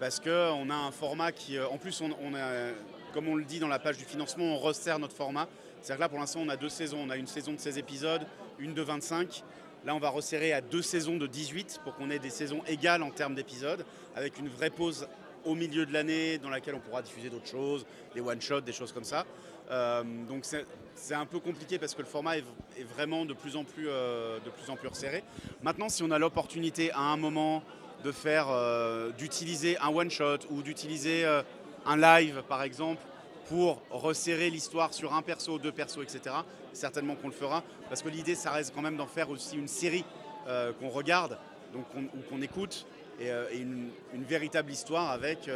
parce 0.00 0.20
qu'on 0.20 0.70
a 0.70 0.74
un 0.74 0.90
format 0.90 1.32
qui, 1.32 1.56
euh, 1.56 1.68
en 1.68 1.78
plus, 1.78 2.00
on, 2.00 2.34
a, 2.34 2.72
comme 3.12 3.28
on 3.28 3.36
le 3.36 3.44
dit 3.44 3.58
dans 3.58 3.68
la 3.68 3.78
page 3.78 3.96
du 3.96 4.04
financement, 4.04 4.44
on 4.44 4.58
resserre 4.58 4.98
notre 4.98 5.14
format. 5.14 5.48
C'est-à-dire 5.80 5.96
que 5.96 6.00
là, 6.02 6.08
pour 6.08 6.18
l'instant, 6.18 6.40
on 6.42 6.48
a 6.48 6.56
deux 6.56 6.68
saisons. 6.68 6.98
On 7.04 7.10
a 7.10 7.16
une 7.16 7.26
saison 7.26 7.52
de 7.52 7.58
16 7.58 7.78
épisodes, 7.78 8.22
une 8.58 8.74
de 8.74 8.82
25. 8.82 9.42
Là, 9.84 9.94
on 9.94 9.98
va 9.98 10.08
resserrer 10.08 10.52
à 10.52 10.60
deux 10.60 10.82
saisons 10.82 11.16
de 11.16 11.26
18 11.26 11.80
pour 11.84 11.94
qu'on 11.94 12.10
ait 12.10 12.18
des 12.18 12.30
saisons 12.30 12.62
égales 12.66 13.02
en 13.02 13.10
termes 13.10 13.34
d'épisodes, 13.34 13.84
avec 14.16 14.38
une 14.38 14.48
vraie 14.48 14.70
pause 14.70 15.06
au 15.44 15.54
milieu 15.54 15.84
de 15.84 15.92
l'année 15.92 16.38
dans 16.38 16.48
laquelle 16.48 16.74
on 16.74 16.80
pourra 16.80 17.02
diffuser 17.02 17.28
d'autres 17.28 17.46
choses, 17.46 17.84
des 18.14 18.22
one-shots, 18.22 18.62
des 18.62 18.72
choses 18.72 18.92
comme 18.92 19.04
ça. 19.04 19.26
Euh, 19.70 20.02
donc 20.28 20.46
c'est 20.94 21.14
un 21.14 21.26
peu 21.26 21.38
compliqué 21.38 21.78
parce 21.78 21.94
que 21.94 22.02
le 22.02 22.08
format 22.08 22.38
est, 22.38 22.44
est 22.78 22.84
vraiment 22.84 23.24
de 23.24 23.34
plus 23.34 23.56
en 23.56 23.64
plus, 23.64 23.88
euh, 23.88 24.38
de 24.44 24.50
plus 24.50 24.70
en 24.70 24.76
plus 24.76 24.88
resserré. 24.88 25.22
Maintenant, 25.62 25.90
si 25.90 26.02
on 26.02 26.10
a 26.10 26.18
l'opportunité 26.18 26.90
à 26.92 27.00
un 27.00 27.16
moment 27.16 27.62
de 28.04 28.12
faire, 28.12 28.48
euh, 28.50 29.10
d'utiliser 29.12 29.78
un 29.78 29.88
one-shot 29.88 30.38
ou 30.50 30.62
d'utiliser 30.62 31.24
euh, 31.24 31.42
un 31.86 31.96
live, 31.96 32.42
par 32.48 32.62
exemple, 32.62 33.02
pour 33.48 33.80
resserrer 33.90 34.50
l'histoire 34.50 34.92
sur 34.92 35.14
un 35.14 35.22
perso, 35.22 35.58
deux 35.58 35.72
persos, 35.72 36.02
etc., 36.02 36.36
certainement 36.72 37.14
qu'on 37.14 37.28
le 37.28 37.34
fera. 37.34 37.62
Parce 37.88 38.02
que 38.02 38.08
l'idée, 38.08 38.34
ça 38.34 38.50
reste 38.50 38.74
quand 38.74 38.82
même 38.82 38.96
d'en 38.96 39.06
faire 39.06 39.30
aussi 39.30 39.56
une 39.56 39.68
série 39.68 40.04
euh, 40.46 40.72
qu'on 40.74 40.90
regarde 40.90 41.38
donc 41.72 41.86
ou 41.96 42.20
qu'on 42.30 42.40
écoute 42.40 42.86
et, 43.18 43.30
une, 43.52 43.90
véritable 44.28 44.70
histoire 44.70 45.10
avec 45.10 45.50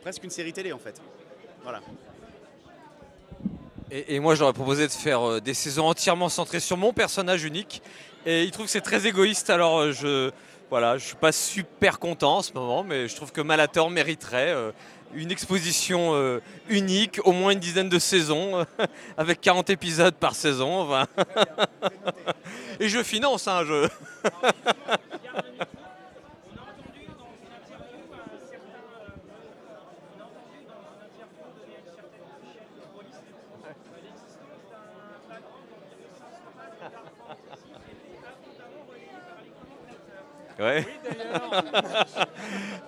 presque 0.00 0.24
une 0.24 0.30
série 0.30 0.54
télé 0.54 0.72
en 0.72 0.78
fait. 0.78 1.00
Voilà. 1.62 1.80
Et, 3.90 4.14
et 4.14 4.20
moi, 4.20 4.34
j'aurais 4.34 4.54
proposé 4.54 4.86
de 4.86 4.92
faire 4.92 5.42
des 5.42 5.52
saisons 5.52 5.86
entièrement 5.88 6.30
centrées 6.30 6.60
sur 6.60 6.78
mon 6.78 6.94
personnage 6.94 7.44
unique. 7.44 7.82
Et 8.24 8.44
il 8.44 8.50
trouve 8.50 8.64
que 8.64 8.72
c'est 8.72 8.80
très 8.80 9.06
égoïste, 9.06 9.50
alors 9.50 9.92
je 9.92 10.32
voilà, 10.72 10.96
je 10.96 11.04
suis 11.04 11.16
pas 11.16 11.32
super 11.32 11.98
content 11.98 12.38
en 12.38 12.42
ce 12.42 12.50
moment, 12.54 12.82
mais 12.82 13.06
je 13.06 13.14
trouve 13.14 13.30
que 13.30 13.42
Malator 13.42 13.90
mériterait 13.90 14.54
euh, 14.54 14.72
une 15.12 15.30
exposition 15.30 16.14
euh, 16.14 16.40
unique, 16.70 17.20
au 17.24 17.32
moins 17.32 17.52
une 17.52 17.58
dizaine 17.58 17.90
de 17.90 17.98
saisons, 17.98 18.64
avec 19.18 19.42
40 19.42 19.68
épisodes 19.68 20.14
par 20.14 20.34
saison. 20.34 20.88
Et 22.80 22.88
je 22.88 23.02
finance, 23.02 23.48
hein, 23.48 23.64
je... 23.66 23.86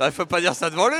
Il 0.01 0.13
faut 0.13 0.27
pas 0.27 0.41
dire 0.41 0.55
ça 0.55 0.71
devant 0.71 0.89
lui. 0.89 0.97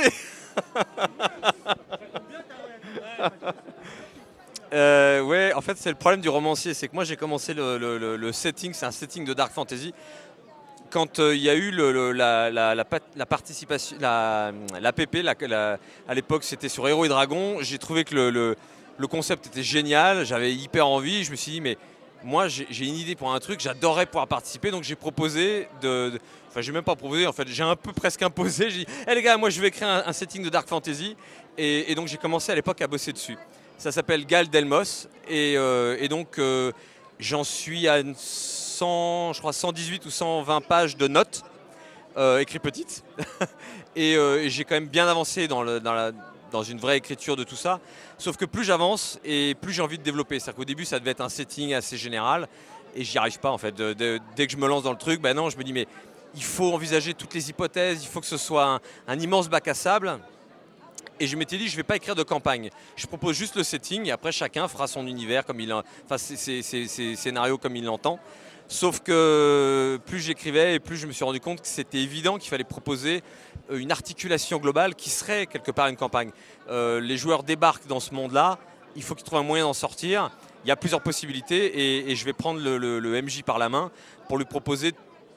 Euh, 4.73 5.21
ouais, 5.21 5.53
en 5.53 5.61
fait, 5.61 5.77
c'est 5.77 5.89
le 5.89 5.95
problème 5.95 6.21
du 6.21 6.29
romancier, 6.29 6.73
c'est 6.73 6.87
que 6.87 6.95
moi 6.95 7.03
j'ai 7.03 7.15
commencé 7.15 7.53
le, 7.53 8.31
setting, 8.31 8.73
c'est 8.73 8.85
un 8.85 8.91
setting 8.91 9.23
de 9.25 9.33
dark 9.33 9.53
fantasy. 9.53 9.93
Quand 10.89 11.19
euh, 11.19 11.35
il 11.35 11.41
y 11.41 11.49
a 11.49 11.55
eu 11.55 11.71
la, 11.71 12.49
la- 12.51 12.75
la 12.75 12.85
pat- 12.85 13.03
la 13.15 13.25
participation, 13.25 13.97
la, 13.99 14.51
PP, 14.93 15.17
à 16.07 16.13
l'époque 16.13 16.43
c'était 16.43 16.69
sur 16.69 16.87
Héros 16.87 17.05
et 17.05 17.09
Dragons, 17.09 17.57
j'ai 17.61 17.77
trouvé 17.77 18.03
que 18.03 18.15
le, 18.15 18.55
concept 19.07 19.47
était 19.47 19.63
génial, 19.63 20.25
j'avais 20.25 20.53
hyper 20.53 20.87
envie, 20.87 21.23
je 21.23 21.31
me 21.31 21.35
suis 21.35 21.53
dit, 21.53 21.61
mais 21.61 21.77
moi 22.23 22.47
j'ai 22.47 22.85
une 22.85 22.95
idée 22.95 23.15
pour 23.15 23.33
un 23.33 23.39
truc, 23.39 23.59
j'adorerais 23.59 24.07
pouvoir 24.07 24.27
participer, 24.27 24.71
donc 24.71 24.83
j'ai 24.83 24.95
proposé 24.95 25.67
de- 25.81 26.19
Enfin, 26.55 26.61
j'ai 26.61 26.71
même 26.71 26.85
pas 26.85 26.95
proposé, 26.95 27.27
en 27.27 27.33
fait, 27.33 27.49
j'ai 27.49 27.63
un 27.63 27.75
peu 27.75 27.91
presque 27.91 28.21
imposé. 28.21 28.69
J'ai 28.69 28.85
dit, 28.85 28.91
hé 29.05 29.13
les 29.13 29.21
gars, 29.21 29.35
moi 29.35 29.49
je 29.49 29.59
vais 29.59 29.71
créer 29.71 29.89
un, 29.89 30.13
setting 30.13 30.41
de 30.41 30.47
Dark 30.47 30.69
Fantasy. 30.69 31.17
Et, 31.57 31.93
donc 31.95 32.07
j'ai 32.07 32.15
commencé 32.15 32.49
à 32.49 32.55
l'époque 32.55 32.81
à 32.81 32.87
bosser 32.87 33.11
dessus. 33.11 33.37
Ça 33.77 33.91
s'appelle 33.91 34.25
Gal 34.25 34.47
Delmos. 34.47 35.09
Et, 35.27 35.55
euh, 35.57 36.07
donc 36.07 36.39
euh, 36.39 36.71
j'en 37.19 37.43
suis 37.43 37.89
à 37.89 37.99
une 37.99 38.15
100, 38.15 39.33
je 39.33 39.39
crois 39.39 39.51
118 39.51 40.05
ou 40.05 40.09
120 40.09 40.61
pages 40.61 40.95
de 40.95 41.09
notes, 41.09 41.43
euh, 42.15 42.39
écrites 42.39 42.61
petites. 42.61 43.03
et 43.97 44.15
j'ai 44.47 44.63
quand 44.63 44.75
même 44.75 44.87
bien 44.87 45.09
avancé 45.09 45.49
dans, 45.49 46.63
une 46.63 46.79
vraie 46.79 46.95
écriture 46.95 47.35
de 47.35 47.43
tout 47.43 47.57
ça. 47.57 47.81
Sauf 48.17 48.37
que 48.37 48.45
plus 48.45 48.63
j'avance 48.63 49.19
et 49.25 49.57
plus 49.59 49.73
j'ai 49.73 49.81
envie 49.81 49.97
de 49.97 50.03
développer. 50.03 50.39
C'est-à-dire 50.39 50.55
qu'au 50.55 50.63
début, 50.63 50.85
ça 50.85 50.99
devait 50.99 51.11
être 51.11 51.19
un 51.19 51.27
setting 51.27 51.73
assez 51.73 51.97
général. 51.97 52.47
Et 52.95 53.03
j'y 53.03 53.17
arrive 53.17 53.41
pas 53.41 53.51
en 53.51 53.57
fait. 53.57 53.75
Dès 53.75 54.47
que 54.47 54.53
je 54.53 54.55
me 54.55 54.69
lance 54.69 54.83
dans 54.83 54.93
le 54.93 54.97
truc, 54.97 55.19
ben 55.19 55.33
non, 55.33 55.49
je 55.49 55.57
me 55.57 55.65
dis 55.65 55.73
mais 55.73 55.85
il 56.35 56.43
faut 56.43 56.73
envisager 56.73 57.13
toutes 57.13 57.33
les 57.33 57.49
hypothèses, 57.49 58.03
il 58.03 58.07
faut 58.07 58.19
que 58.21 58.25
ce 58.27 58.37
soit 58.37 58.79
un, 59.07 59.19
immense 59.19 59.49
bac 59.49 59.67
à 59.67 59.73
sable. 59.73 60.19
Et 61.19 61.27
je 61.27 61.37
m'étais 61.37 61.57
dit, 61.57 61.69
je 61.69 61.77
vais 61.77 61.83
pas 61.83 61.95
écrire 61.95 62.15
de 62.15 62.23
campagne. 62.23 62.69
Je 62.97 63.07
propose 63.07 63.35
juste 63.37 63.55
le 63.55 63.63
setting 63.63 64.05
et 64.07 64.11
après 64.11 64.33
chacun 64.33 64.67
fera 64.67 64.85
son 64.87 65.07
univers 65.07 65.45
comme 65.45 65.61
il, 65.61 65.71
en- 65.71 65.83
enfin 66.03 66.17
ses, 66.17 66.35
ses- 66.61 67.15
scénarios 67.15 67.57
comme 67.57 67.75
il 67.77 67.85
l'entend. 67.85 68.19
Sauf 68.67 68.99
que 68.99 69.97
plus 70.07 70.19
j'écrivais 70.19 70.75
et 70.75 70.79
plus 70.79 70.97
je 70.97 71.07
me 71.07 71.11
suis 71.13 71.23
rendu 71.23 71.39
compte 71.39 71.61
que 71.61 71.67
c'était 71.67 71.99
évident 71.99 72.37
qu'il 72.37 72.49
fallait 72.49 72.63
proposer 72.65 73.21
euh, 73.71 73.77
une 73.77 73.91
articulation 73.91 74.57
globale 74.57 74.95
qui 74.95 75.09
serait 75.09 75.45
quelque 75.45 75.71
part 75.71 75.87
une 75.87 75.95
campagne. 75.95 76.31
Euh, 76.69 76.99
les 76.99 77.15
joueurs 77.15 77.43
débarquent 77.43 77.87
dans 77.87 77.99
ce 78.01 78.13
monde-là, 78.13 78.57
il 78.97 79.03
faut 79.03 79.13
qu'ils 79.15 79.23
trouvent 79.25 79.39
un 79.39 79.43
moyen 79.43 79.65
d'en 79.65 79.73
sortir. 79.73 80.31
Il 80.65 80.67
y 80.67 80.71
a 80.71 80.75
plusieurs 80.75 81.01
possibilités 81.01 82.09
et, 82.09 82.15
je 82.15 82.25
vais 82.25 82.33
prendre 82.33 82.59
le- 82.59 82.77
le 82.99 83.21
MJ 83.21 83.43
par 83.43 83.59
la 83.59 83.69
main 83.69 83.91
pour 84.27 84.37
lui 84.39 84.45
proposer 84.45 84.93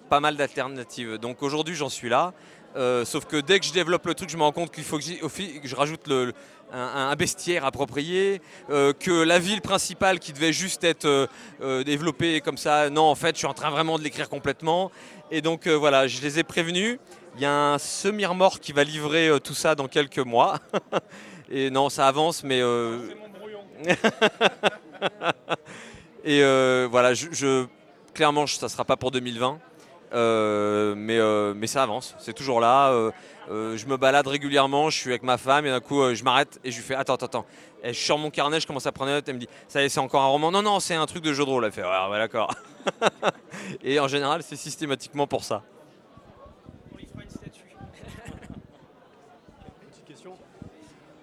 pas 0.09 0.21
mal 0.21 0.37
d'alternatives. 0.37 1.19
Donc 1.19 1.43
aujourd'hui 1.43 1.75
j'en 1.75 1.88
suis 1.88 2.09
là. 2.09 2.33
Euh, 2.77 3.05
sauf 3.05 3.25
que 3.25 3.37
dès 3.37 3.59
que 3.59 3.67
je 3.67 3.73
développe 3.73 4.07
le 4.07 4.15
truc, 4.15 4.29
je 4.29 4.37
me 4.37 4.43
rends 4.43 4.53
compte 4.53 4.71
qu'il 4.71 4.85
faut 4.85 4.99
que, 4.99 5.59
que 5.61 5.69
je 5.69 5.75
rajoute 5.75 6.07
le- 6.07 6.33
un, 6.71 7.17
bestiaire 7.17 7.65
approprié, 7.65 8.43
euh, 8.69 8.93
que 8.93 9.11
la 9.11 9.38
ville 9.38 9.62
principale 9.62 10.19
qui 10.19 10.35
devait 10.35 10.53
juste 10.53 10.85
être 10.85 11.29
euh, 11.62 11.83
développée 11.83 12.43
comme 12.43 12.59
ça, 12.59 12.91
non, 12.91 13.05
en 13.05 13.15
fait, 13.15 13.35
je 13.35 13.38
suis 13.38 13.47
en 13.47 13.55
train 13.55 13.71
vraiment 13.71 13.99
de 13.99 14.05
l'écrire 14.05 14.29
complètement. 14.29 14.91
Et 15.31 15.41
donc 15.41 15.67
voilà, 15.67 16.07
je 16.07 16.21
les 16.21 16.38
ai 16.38 16.45
prévenus. 16.45 16.99
Il 17.37 17.41
y 17.41 17.47
a 17.47 17.73
un 17.73 17.79
semi-remords 17.79 18.61
qui 18.61 18.73
va 18.73 18.85
livrer 18.85 19.31
tout 19.43 19.55
ça 19.55 19.75
dans 19.75 19.88
quelques 19.88 20.19
mois. 20.19 20.59
Et 21.50 21.71
non, 21.71 21.88
ça 21.88 22.07
avance, 22.07 22.45
mais 22.45 22.61
euh, 22.61 22.99
et 26.25 26.43
voilà, 26.91 27.15
je, 27.15 27.65
clairement, 28.12 28.47
ça 28.47 28.67
ne 28.67 28.71
sera 28.71 28.85
pas 28.85 28.97
pour 28.99 29.11
2020. 29.11 29.59
Euh, 30.12 30.95
mais, 30.97 31.19
euh, 31.19 31.53
mais 31.55 31.67
ça 31.67 31.83
avance, 31.83 32.15
c'est 32.19 32.33
toujours 32.33 32.61
là. 32.61 32.91
Euh, 32.93 33.11
euh, 33.50 33.77
je 33.77 33.87
me 33.87 33.97
balade 33.97 34.27
régulièrement, 34.27 34.88
je 34.91 34.99
suis 34.99 35.11
avec 35.11 35.23
ma 35.23 35.37
femme 35.37 35.67
et 35.67 35.71
d'un 35.71 35.81
coup 35.81 36.00
euh, 36.00 36.15
je 36.15 36.25
m'arrête 36.25 36.59
et 36.65 36.71
je 36.71 36.77
lui 36.77 36.83
fais 36.83 36.95
attends, 36.95 37.15
attends, 37.15 37.27
attends. 37.27 37.47
Et 37.83 37.93
je 37.93 37.99
sors 38.00 38.19
mon 38.19 38.31
carnet, 38.31 38.59
je 38.61 38.67
commence 38.67 38.87
à 38.87 38.93
prendre 38.93 39.11
des 39.11 39.17
notes, 39.17 39.29
elle 39.29 39.35
me 39.35 39.41
dit 39.41 39.49
ça 39.69 39.83
y 39.83 39.85
est, 39.85 39.88
c'est 39.91 40.00
encore 40.00 40.23
un 40.23 40.29
roman. 40.29 40.50
Non, 40.50 40.62
non, 40.62 40.81
c'est 40.81 40.95
un 40.95 41.05
truc 41.07 41.23
de 41.23 41.33
jeu 41.33 41.45
de 41.45 41.50
rôle. 41.50 41.65
Elle 41.67 41.73
fait 41.73 41.83
ouais, 41.83 42.09
ouais 42.11 42.19
d'accord. 42.19 42.55
et 43.83 44.00
en 44.00 44.09
général, 44.09 44.43
c'est 44.43 44.57
systématiquement 44.57 45.27
pour 45.27 45.45
ça. 45.45 45.62
On 46.93 46.97
lui 46.97 47.07
fera 47.07 47.23
une 47.23 47.31
statue. 47.31 47.75
Petite 49.91 50.05
question. 50.07 50.37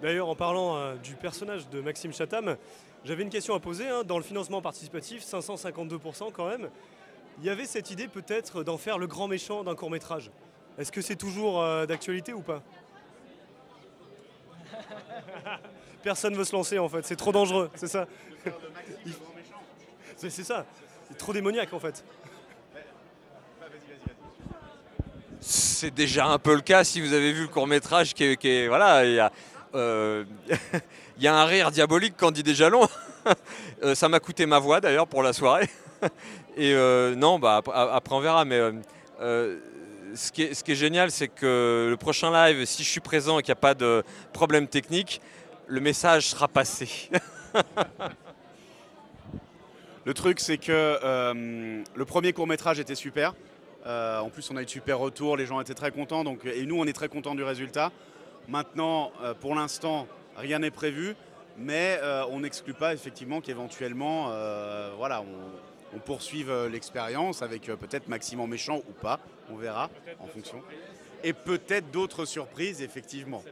D'ailleurs, 0.00 0.28
en 0.28 0.36
parlant 0.36 0.76
euh, 0.76 0.94
du 0.96 1.14
personnage 1.14 1.68
de 1.68 1.80
Maxime 1.80 2.12
Chatham, 2.12 2.56
j'avais 3.04 3.22
une 3.22 3.30
question 3.30 3.54
à 3.54 3.60
poser. 3.60 3.88
hein. 3.88 4.02
Dans 4.04 4.16
le 4.18 4.24
financement 4.24 4.62
participatif, 4.62 5.24
552% 5.24 6.32
quand 6.32 6.48
même, 6.48 6.68
il 7.38 7.44
y 7.44 7.50
avait 7.50 7.66
cette 7.66 7.90
idée 7.90 8.08
peut-être 8.08 8.62
d'en 8.64 8.78
faire 8.78 8.98
le 8.98 9.06
grand 9.06 9.28
méchant 9.28 9.62
d'un 9.64 9.74
court 9.74 9.90
métrage. 9.90 10.30
Est-ce 10.78 10.92
que 10.92 11.00
c'est 11.00 11.16
toujours 11.16 11.60
euh, 11.62 11.86
d'actualité 11.86 12.32
ou 12.32 12.40
pas? 12.42 12.62
Personne 16.02 16.34
veut 16.36 16.44
se 16.44 16.54
lancer 16.54 16.78
en 16.78 16.88
fait, 16.88 17.04
c'est 17.04 17.16
trop 17.16 17.32
dangereux, 17.32 17.70
c'est 17.74 17.88
ça? 17.88 18.06
Il- 19.04 19.14
C'est 20.16 20.30
c'est 20.30 20.44
ça, 20.44 20.64
c'est 21.08 21.18
trop 21.18 21.32
démoniaque 21.32 21.72
en 21.74 21.80
fait. 21.80 22.04
C'est 25.40 25.92
déjà 25.94 26.26
un 26.26 26.38
peu 26.38 26.54
le 26.54 26.60
cas 26.62 26.84
si 26.84 27.00
vous 27.00 27.12
avez 27.12 27.32
vu 27.32 27.42
le 27.42 27.48
court 27.48 27.66
métrage 27.66 28.14
qui 28.14 28.24
est, 28.24 28.36
qui 28.36 28.48
est- 28.48 28.68
voilà, 28.68 29.04
il 29.04 29.12
y 29.14 29.20
a, 29.20 29.30
euh, 29.74 30.24
il 31.18 31.22
y 31.22 31.28
a 31.28 31.34
un 31.36 31.44
rire 31.44 31.70
diabolique 31.70 32.14
quand 32.16 32.30
dit 32.30 32.42
déjà 32.42 32.68
long. 32.70 32.88
Ça 33.94 34.08
m'a 34.08 34.20
coûté 34.20 34.46
ma 34.46 34.58
voix 34.58 34.80
d'ailleurs 34.80 35.06
pour 35.06 35.22
la 35.22 35.32
soirée. 35.32 35.68
Et 36.56 36.72
euh, 36.72 37.14
non, 37.14 37.38
bah, 37.38 37.56
ap- 37.56 37.68
après 37.68 38.14
on 38.14 38.20
verra. 38.20 38.44
Mais 38.46 38.58
euh, 38.58 38.72
euh, 39.20 39.58
ce, 40.14 40.32
qui 40.32 40.42
est, 40.42 40.74
génial, 40.74 41.10
c'est 41.10 41.28
que 41.28 41.88
le 41.90 41.96
prochain 41.98 42.32
live, 42.32 42.64
si 42.64 42.82
je 42.82 42.88
suis 42.88 43.00
présent 43.00 43.38
et 43.38 43.42
qu'il 43.42 43.52
n'y 43.52 43.58
a 43.58 43.60
pas 43.60 43.74
de 43.74 44.02
problème 44.32 44.66
technique, 44.66 45.20
le 45.66 45.80
message 45.80 46.28
sera 46.28 46.48
passé. 46.48 46.88
Le 50.04 50.14
truc, 50.14 50.38
c'est 50.38 50.58
que 50.58 51.00
le 51.96 52.04
premier 52.04 52.32
court 52.32 52.46
métrage 52.46 52.78
était 52.78 52.94
super. 52.94 53.34
En 53.84 54.30
plus, 54.30 54.48
on 54.52 54.56
a 54.56 54.62
eu 54.62 54.64
de 54.64 54.70
super 54.70 55.00
retours, 55.00 55.36
les 55.36 55.46
gens 55.46 55.60
étaient 55.60 55.74
très 55.74 55.90
contents. 55.90 56.22
Donc, 56.22 56.44
et 56.44 56.64
nous, 56.64 56.78
on 56.78 56.84
est 56.84 56.92
très 56.92 57.08
contents 57.08 57.34
du 57.34 57.42
résultat. 57.42 57.90
Maintenant, 58.46 59.10
pour 59.40 59.56
l'instant, 59.56 60.06
rien 60.36 60.60
n'est 60.60 60.70
prévu, 60.70 61.16
mais 61.58 61.98
on 62.30 62.38
n'exclut 62.38 62.72
pas 62.72 62.94
effectivement 62.94 63.40
qu'éventuellement, 63.40 64.30
voilà, 64.96 65.24
on 65.94 65.98
poursuive 65.98 66.50
euh, 66.50 66.68
l'expérience 66.68 67.42
avec 67.42 67.68
euh, 67.68 67.76
peut-être 67.76 68.08
Maxime 68.08 68.40
en 68.40 68.46
méchant 68.46 68.78
ou 68.88 68.92
pas. 68.92 69.20
On 69.50 69.56
verra 69.56 69.90
en 70.18 70.26
fonction. 70.26 70.62
Et 71.22 71.32
peut-être 71.32 71.90
d'autres 71.90 72.24
surprises, 72.24 72.82
effectivement. 72.82 73.42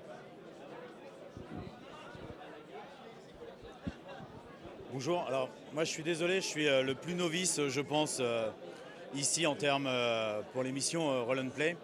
Bonjour, 4.93 5.25
alors 5.27 5.49
moi 5.73 5.83
je 5.83 5.91
suis 5.91 6.05
désolé, 6.05 6.37
je 6.37 6.47
suis 6.47 6.69
euh, 6.69 6.83
le 6.83 6.95
plus 6.95 7.15
novice, 7.15 7.61
je 7.67 7.81
pense, 7.81 8.23
ici 9.15 9.47
en 9.47 9.57
termes 9.57 9.91
pour 10.53 10.63
l'émission 10.63 11.25
Roll 11.25 11.41
and 11.41 11.51
Play. 11.51 11.77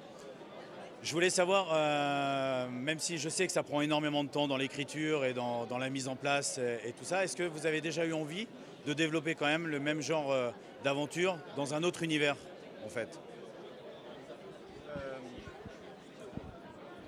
Je 1.03 1.13
voulais 1.13 1.31
savoir, 1.31 2.69
même 2.69 2.99
si 2.99 3.17
je 3.17 3.29
sais 3.29 3.47
que 3.47 3.53
ça 3.53 3.63
prend 3.63 3.81
énormément 3.81 4.23
de 4.23 4.29
temps 4.29 4.47
dans 4.47 4.59
l'écriture 4.59 5.25
et 5.25 5.33
dans, 5.33 5.67
la 5.79 5.89
mise 5.89 6.09
en 6.09 6.15
place 6.15 6.59
et, 6.59 6.93
tout 6.93 7.05
ça, 7.05 7.25
est-ce 7.25 7.37
que 7.37 7.43
vous 7.43 7.67
avez 7.67 7.81
déjà 7.81 8.05
eu 8.05 8.13
envie 8.13 8.47
de 8.87 8.93
développer 8.93 9.35
quand 9.35 9.47
même 9.47 9.67
le 9.67 9.79
même 9.81 10.01
genre 10.01 10.33
euh, 10.33 10.51
d'aventure 10.85 11.39
dans 11.57 11.75
un 11.75 11.83
autre 11.83 12.03
univers 12.03 12.37
en 12.85 12.89
fait 12.89 13.19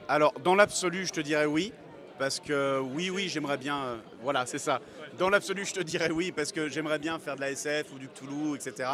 Alors, 0.08 0.34
dans 0.44 0.54
l'absolu, 0.54 1.06
je 1.06 1.12
te 1.12 1.20
dirais 1.20 1.46
oui. 1.46 1.72
Parce 2.18 2.38
que 2.38 2.78
oui, 2.80 3.08
oui, 3.10 3.28
j'aimerais 3.28 3.56
bien. 3.56 3.78
euh, 3.82 3.96
voilà, 4.22 4.44
c'est 4.46 4.58
ça. 4.58 4.80
Dans 5.18 5.30
l'absolu, 5.30 5.64
je 5.64 5.72
te 5.72 5.80
dirais 5.80 6.10
oui, 6.10 6.30
parce 6.32 6.52
que 6.52 6.68
j'aimerais 6.68 6.98
bien 6.98 7.18
faire 7.18 7.36
de 7.36 7.40
la 7.40 7.50
SF 7.50 7.86
ou 7.94 7.98
du 7.98 8.08
Cthulhu, 8.08 8.54
etc. 8.54 8.88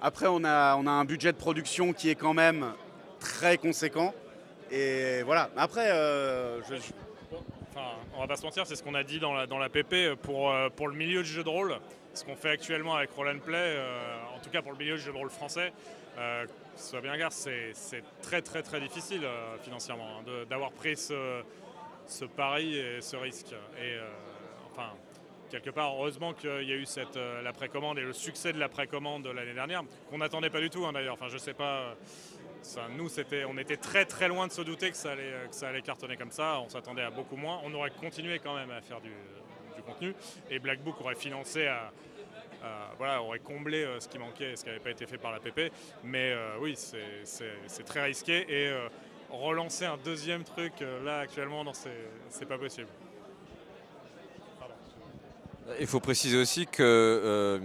Après, 0.00 0.26
on 0.28 0.42
a, 0.44 0.72
un 0.74 1.04
budget 1.04 1.32
de 1.32 1.36
production 1.36 1.92
qui 1.92 2.08
est 2.08 2.14
quand 2.14 2.34
même 2.34 2.72
très 3.20 3.58
conséquent. 3.58 4.14
Et 4.70 5.22
voilà. 5.24 5.50
Après, 5.56 5.90
euh, 5.90 6.62
je- 6.62 6.92
Enfin, 7.74 7.96
on 8.14 8.20
va 8.20 8.26
pas 8.26 8.36
se 8.36 8.42
mentir, 8.42 8.66
c'est 8.66 8.76
ce 8.76 8.82
qu'on 8.82 8.94
a 8.94 9.02
dit 9.02 9.18
dans 9.18 9.32
la, 9.32 9.68
PP 9.68 10.14
pour, 10.20 10.50
euh, 10.50 10.68
pour 10.68 10.88
le 10.88 10.94
milieu 10.94 11.22
du 11.22 11.28
jeu 11.28 11.42
de 11.42 11.48
rôle. 11.48 11.74
Ce 12.12 12.24
qu'on 12.24 12.36
fait 12.36 12.50
actuellement 12.50 12.96
avec 12.96 13.10
Roll 13.12 13.28
and 13.28 13.38
Play, 13.38 13.56
euh, 13.56 14.36
en 14.36 14.38
tout 14.40 14.50
cas 14.50 14.60
pour 14.60 14.72
le 14.72 14.78
milieu 14.78 14.96
du 14.96 15.02
jeu 15.02 15.12
de 15.12 15.16
rôle 15.16 15.30
français, 15.30 15.72
euh, 16.18 16.44
bien 17.00 17.16
garde, 17.16 17.32
c'est 17.32 17.72
très 18.20 18.42
très 18.42 18.62
très 18.62 18.80
difficile 18.80 19.24
euh, 19.24 19.56
financièrement 19.62 20.18
hein, 20.18 20.44
d'avoir 20.48 20.72
pris 20.72 20.96
ce, 20.96 21.42
pari 22.36 22.76
et 22.76 23.00
ce 23.00 23.16
risque. 23.16 23.52
Et 23.78 23.94
euh, 23.94 24.06
enfin, 24.70 24.90
quelque 25.50 25.70
part, 25.70 25.94
heureusement 25.94 26.32
qu'il 26.34 26.64
y 26.64 26.72
a 26.72 26.76
eu 26.76 26.86
cette, 26.86 27.16
euh, 27.16 27.42
la 27.42 27.52
précommande 27.52 27.98
et 27.98 28.02
le 28.02 28.12
succès 28.12 28.52
de 28.52 28.58
la 28.58 28.68
précommande 28.68 29.26
l'année 29.26 29.54
dernière, 29.54 29.82
qu'on 30.10 30.18
n'attendait 30.18 30.50
pas 30.50 30.60
du 30.60 30.70
tout 30.70 30.84
hein, 30.84 30.92
d'ailleurs. 30.92 31.14
Enfin, 31.14 31.28
je 31.28 31.38
sais 31.38 31.54
pas. 31.54 31.94
Euh, 32.76 32.80
nous, 32.96 33.08
on 33.48 33.58
était 33.58 33.76
très 33.76 34.28
loin 34.28 34.46
de 34.46 34.52
se 34.52 34.62
douter 34.62 34.90
que 34.90 34.96
ça 34.96 35.12
allait, 35.12 35.48
que 35.48 35.54
ça 35.54 35.68
allait 35.68 35.82
cartonner 35.82 36.16
comme 36.16 36.30
ça. 36.30 36.60
On 36.60 36.68
s'attendait 36.68 37.02
à 37.02 37.10
beaucoup 37.10 37.36
moins. 37.36 37.60
On 37.64 37.74
aurait 37.74 37.90
continué 37.90 38.38
quand 38.38 38.54
même 38.54 38.70
à 38.70 38.80
faire 38.80 39.00
du, 39.00 39.12
du 39.76 39.82
contenu. 39.82 40.14
Et 40.50 40.58
Black 40.58 40.82
Book 40.82 41.00
aurait 41.00 41.14
financé, 41.14 41.68
voilà, 42.98 43.22
aurait 43.22 43.40
comblé 43.40 43.82
euh, 43.82 43.98
ce 44.00 44.08
qui 44.08 44.18
manquait, 44.18 44.54
ce 44.56 44.62
qui 44.62 44.68
n'avait 44.68 44.80
pas 44.80 44.90
été 44.90 45.06
fait 45.06 45.18
par 45.18 45.32
la 45.32 45.40
PP. 45.40 45.72
Mais 46.04 46.32
euh, 46.32 46.56
oui, 46.60 46.76
c'est, 46.76 47.84
très 47.84 48.04
risqué. 48.04 48.44
Et 48.48 48.68
euh, 48.68 48.88
relancer 49.32 49.84
un 49.84 49.96
deuxième 49.96 50.44
truc 50.44 50.74
euh, 50.82 51.02
là 51.04 51.20
actuellement, 51.20 51.64
c'est, 51.72 52.46
pas 52.46 52.58
possible. 52.58 52.88
Il 55.80 55.86
faut 55.86 56.00
préciser 56.00 56.36
aussi 56.36 56.66
que 56.66 56.82
euh, 56.82 57.58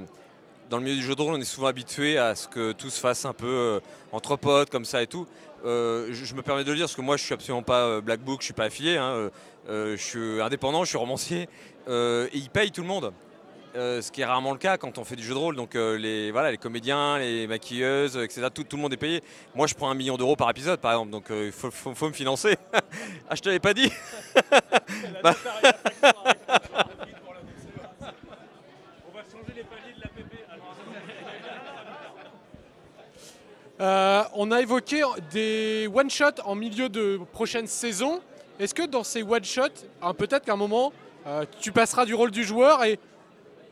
dans 0.70 0.78
le 0.78 0.84
milieu 0.84 0.96
du 0.98 1.04
jeu 1.04 1.16
de 1.16 1.22
rôle, 1.22 1.34
on 1.36 1.40
est 1.42 1.46
souvent 1.46 1.68
habitué 1.68 2.18
à 2.18 2.36
ce 2.36 2.48
que 2.48 2.72
tout 2.74 2.90
se 2.90 3.00
fasse 3.00 3.26
un 3.26 3.34
peu 3.34 3.48
euh, 3.48 3.80
entre 4.12 4.36
potes, 4.36 4.70
comme 4.70 4.86
ça 4.86 5.02
et 5.02 5.08
tout. 5.08 5.26
Euh, 5.66 6.08
je, 6.12 6.26
je 6.26 6.34
me 6.36 6.42
permets 6.42 6.64
de 6.64 6.70
le 6.72 6.76
dire 6.78 6.86
parce 6.86 6.96
que 6.96 7.02
moi, 7.02 7.18
je 7.18 7.24
suis 7.24 7.34
absolument 7.34 7.64
pas 7.64 7.82
euh, 7.86 8.02
Black 8.02 8.20
Book, 8.22 8.42
je 8.42 8.46
suis 8.46 8.54
pas 8.54 8.66
affilié. 8.66 8.98
hein, 8.98 9.30
euh, 9.70 9.98
je 9.98 10.02
suis 10.04 10.42
indépendant, 10.42 10.84
je 10.84 10.90
suis 10.90 10.98
romancier 10.98 11.48
et 11.90 12.28
ils 12.34 12.50
payent 12.50 12.72
tout 12.72 12.82
le 12.82 12.88
monde. 12.88 13.14
Ce 13.76 14.12
qui 14.12 14.22
est 14.22 14.26
rarement 14.26 14.54
le 14.54 14.58
cas 14.58 14.78
quand 14.78 14.98
on 14.98 15.04
fait 15.04 15.16
du 15.16 15.22
jeu 15.24 15.36
de 15.36 15.40
rôle. 15.40 15.56
Donc 15.56 15.76
les, 15.76 16.32
voilà, 16.32 16.50
les 16.52 16.58
comédiens, 16.58 17.20
les 17.20 17.46
maquilleuses, 17.48 18.18
etc. 18.18 18.48
Tout, 18.54 18.64
tout 18.64 18.76
le 18.76 18.82
monde 18.82 18.94
est 18.94 18.98
payé. 18.98 19.22
Moi, 19.54 19.68
je 19.68 19.76
prends 19.76 19.90
un 19.90 19.94
million 19.94 20.18
d'euros 20.18 20.36
par 20.36 20.50
épisode, 20.50 20.80
par 20.80 20.94
exemple. 20.94 21.12
Donc 21.12 21.26
il 21.30 21.52
faut, 21.52 21.70
faut- 21.70 21.94
faut 21.94 22.08
me 22.08 22.14
financer. 22.14 22.58
ah, 23.30 23.36
je 23.36 23.42
te 23.42 23.48
l'avais 23.50 23.60
pas 23.60 23.74
dit. 23.76 23.92
Bah. 25.24 25.36
Euh, 33.80 34.24
on 34.34 34.52
a 34.52 34.62
évoqué 34.62 35.04
des 35.32 35.88
one-shots 35.94 36.42
en 36.46 36.56
milieu 36.56 36.90
de 36.90 37.20
prochaine 37.32 37.68
saison. 37.68 38.22
Est-ce 38.60 38.74
que 38.74 38.86
dans 38.88 39.04
ces 39.04 39.22
one-shots, 39.22 39.86
hein, 40.02 40.14
peut-être 40.14 40.46
qu'à 40.46 40.54
un 40.54 40.58
moment, 40.58 40.92
euh, 41.28 41.46
tu 41.60 41.72
passeras 41.72 42.06
du 42.06 42.16
rôle 42.16 42.32
du 42.32 42.44
joueur 42.44 42.84
et 42.84 43.00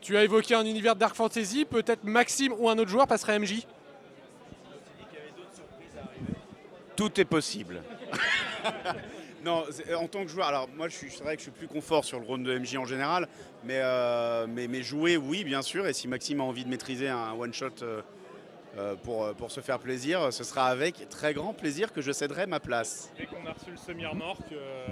tu 0.01 0.15
as 0.15 0.23
évoqué 0.23 0.53
un 0.53 0.65
univers 0.65 0.95
Dark 0.95 1.15
Fantasy, 1.15 1.65
peut-être 1.65 2.03
Maxime 2.03 2.53
ou 2.59 2.69
un 2.69 2.77
autre 2.77 2.91
joueur 2.91 3.07
passerait 3.07 3.39
MJ 3.39 3.65
tout 6.95 7.19
est 7.19 7.25
possible. 7.25 7.81
non, 9.43 9.63
en 9.97 10.07
tant 10.07 10.23
que 10.23 10.29
joueur, 10.29 10.47
alors 10.47 10.69
moi, 10.75 10.87
je 10.87 10.95
suis, 10.95 11.11
c'est 11.11 11.23
vrai 11.23 11.35
que 11.35 11.41
je 11.41 11.49
suis 11.49 11.51
plus 11.51 11.67
confort 11.67 12.05
sur 12.05 12.19
le 12.19 12.25
rôle 12.25 12.43
de 12.43 12.57
MJ 12.57 12.77
en 12.77 12.85
général, 12.85 13.27
mais, 13.63 13.79
euh, 13.81 14.47
mais, 14.47 14.67
mais 14.67 14.81
jouer, 14.81 15.17
oui, 15.17 15.43
bien 15.43 15.61
sûr. 15.61 15.87
Et 15.87 15.93
si 15.93 16.07
Maxime 16.07 16.41
a 16.41 16.43
envie 16.43 16.63
de 16.63 16.69
maîtriser 16.69 17.09
un 17.09 17.33
one-shot 17.33 17.83
pour, 19.03 19.33
pour 19.35 19.51
se 19.51 19.61
faire 19.61 19.79
plaisir, 19.79 20.31
ce 20.33 20.43
sera 20.43 20.65
avec 20.67 21.07
très 21.09 21.33
grand 21.33 21.53
plaisir 21.53 21.93
que 21.93 22.01
je 22.01 22.11
céderai 22.11 22.45
ma 22.45 22.59
place. 22.59 23.09
Dès 23.17 23.25
qu'on 23.25 23.45
a 23.47 23.53
reçu 23.53 23.71
le 23.71 23.77
semi-remorque, 23.77 24.51
euh, 24.51 24.87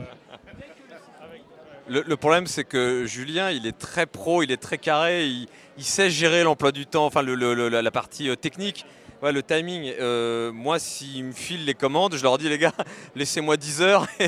Le, 1.88 2.02
le 2.02 2.16
problème, 2.18 2.48
c'est 2.48 2.63
que 2.63 3.06
Julien, 3.06 3.52
il 3.52 3.68
est 3.68 3.78
très 3.78 4.06
pro, 4.06 4.42
il 4.42 4.52
est 4.52 4.62
très 4.62 4.78
carré, 4.78 5.25
il, 5.28 5.48
il 5.78 5.84
sait 5.84 6.10
gérer 6.10 6.44
l'emploi 6.44 6.72
du 6.72 6.86
temps, 6.86 7.06
enfin 7.06 7.22
le- 7.22 7.36
le- 7.36 7.54
le- 7.54 7.68
la, 7.68 7.92
partie 7.92 8.30
euh, 8.30 8.36
technique, 8.36 8.86
Ouais, 9.22 9.32
le 9.32 9.42
timing. 9.42 9.94
Euh, 10.02 10.52
moi, 10.52 10.80
s'ils 10.80 11.24
me 11.24 11.32
filent 11.32 11.63
les 11.63 11.74
commandes, 11.75 12.13
je 12.18 12.24
leur 12.24 12.38
dis, 12.38 12.50
les 12.50 12.58
gars, 12.58 12.74
laissez-moi 13.16 13.56
10 13.56 13.82
heures 13.82 14.06
et, 14.20 14.28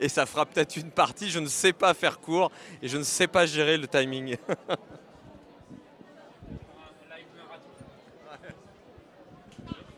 et 0.00 0.08
ça 0.08 0.24
fera 0.24 0.46
peut-être 0.46 0.76
une 0.78 0.90
partie. 0.90 1.28
Je 1.30 1.38
ne 1.40 1.46
sais 1.46 1.74
pas 1.74 1.92
faire 1.92 2.18
court 2.20 2.50
et 2.82 2.88
je 2.88 2.96
ne 2.96 3.02
sais 3.02 3.26
pas 3.26 3.44
gérer 3.44 3.76
le 3.76 3.86
timing. 3.86 4.36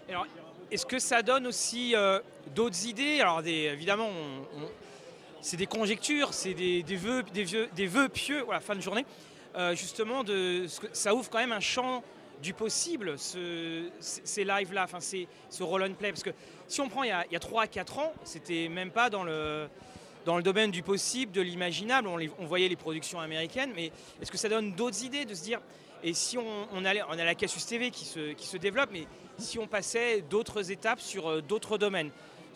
Alors, 0.08 0.26
est-ce 0.70 0.86
que 0.86 0.98
ça 0.98 1.22
donne 1.22 1.46
aussi 1.48 1.96
euh, 1.96 2.20
d'autres 2.54 2.86
idées? 2.86 3.20
Alors, 3.20 3.42
évidemment, 3.44 4.10
c'est 5.40 5.56
des 5.56 5.66
conjectures, 5.66 6.32
c'est 6.32 6.54
des, 6.54 6.82
vœux, 6.96 7.24
des, 7.34 7.44
pieux, 8.08 8.46
fin 8.60 8.76
de 8.76 8.80
journée. 8.80 9.04
Euh, 9.56 9.74
justement, 9.74 10.22
ça 10.92 11.14
ouvre 11.14 11.28
quand 11.28 11.38
même 11.38 11.52
un 11.52 11.60
champ 11.60 12.04
du 12.42 12.52
possible 12.52 13.16
ces 13.18 14.44
lives-là, 14.44 14.84
enfin 14.84 15.00
ces- 15.00 15.26
ce 15.48 15.62
roll 15.62 15.82
and 15.84 15.94
play 15.94 16.10
Parce 16.10 16.22
que 16.22 16.30
si 16.68 16.82
on 16.82 16.88
prend 16.88 17.02
il 17.02 17.08
y 17.08 17.12
a, 17.12 17.24
il 17.26 17.32
y 17.32 17.36
a 17.36 17.40
3 17.40 17.62
à 17.62 17.66
4 17.66 17.98
ans, 17.98 18.12
c'était 18.24 18.68
même 18.68 18.90
pas 18.90 19.08
dans 19.08 19.24
le, 19.24 19.68
domaine 20.42 20.70
du 20.70 20.82
possible, 20.82 21.32
de 21.32 21.40
l'imaginable. 21.40 22.08
On 22.38 22.46
voyait 22.46 22.68
les 22.68 22.76
productions 22.76 23.18
américaines, 23.18 23.72
mais 23.74 23.90
est-ce 24.20 24.30
que 24.30 24.38
ça 24.38 24.48
donne 24.50 24.72
d'autres 24.74 25.02
idées 25.02 25.24
de 25.24 25.34
se 25.34 25.42
dire 25.42 25.60
et 26.02 26.12
si 26.12 26.38
on, 26.38 26.84
a 26.84 26.94
la 26.94 27.34
Cassius 27.34 27.66
TV 27.66 27.90
qui 27.90 28.04
se, 28.04 28.56
développe, 28.56 28.90
mais 28.92 29.06
si 29.38 29.58
on 29.58 29.66
passait 29.66 30.22
d'autres 30.22 30.70
étapes 30.70 31.00
sur 31.00 31.28
euh, 31.28 31.42
d'autres 31.42 31.78
domaines, 31.78 32.10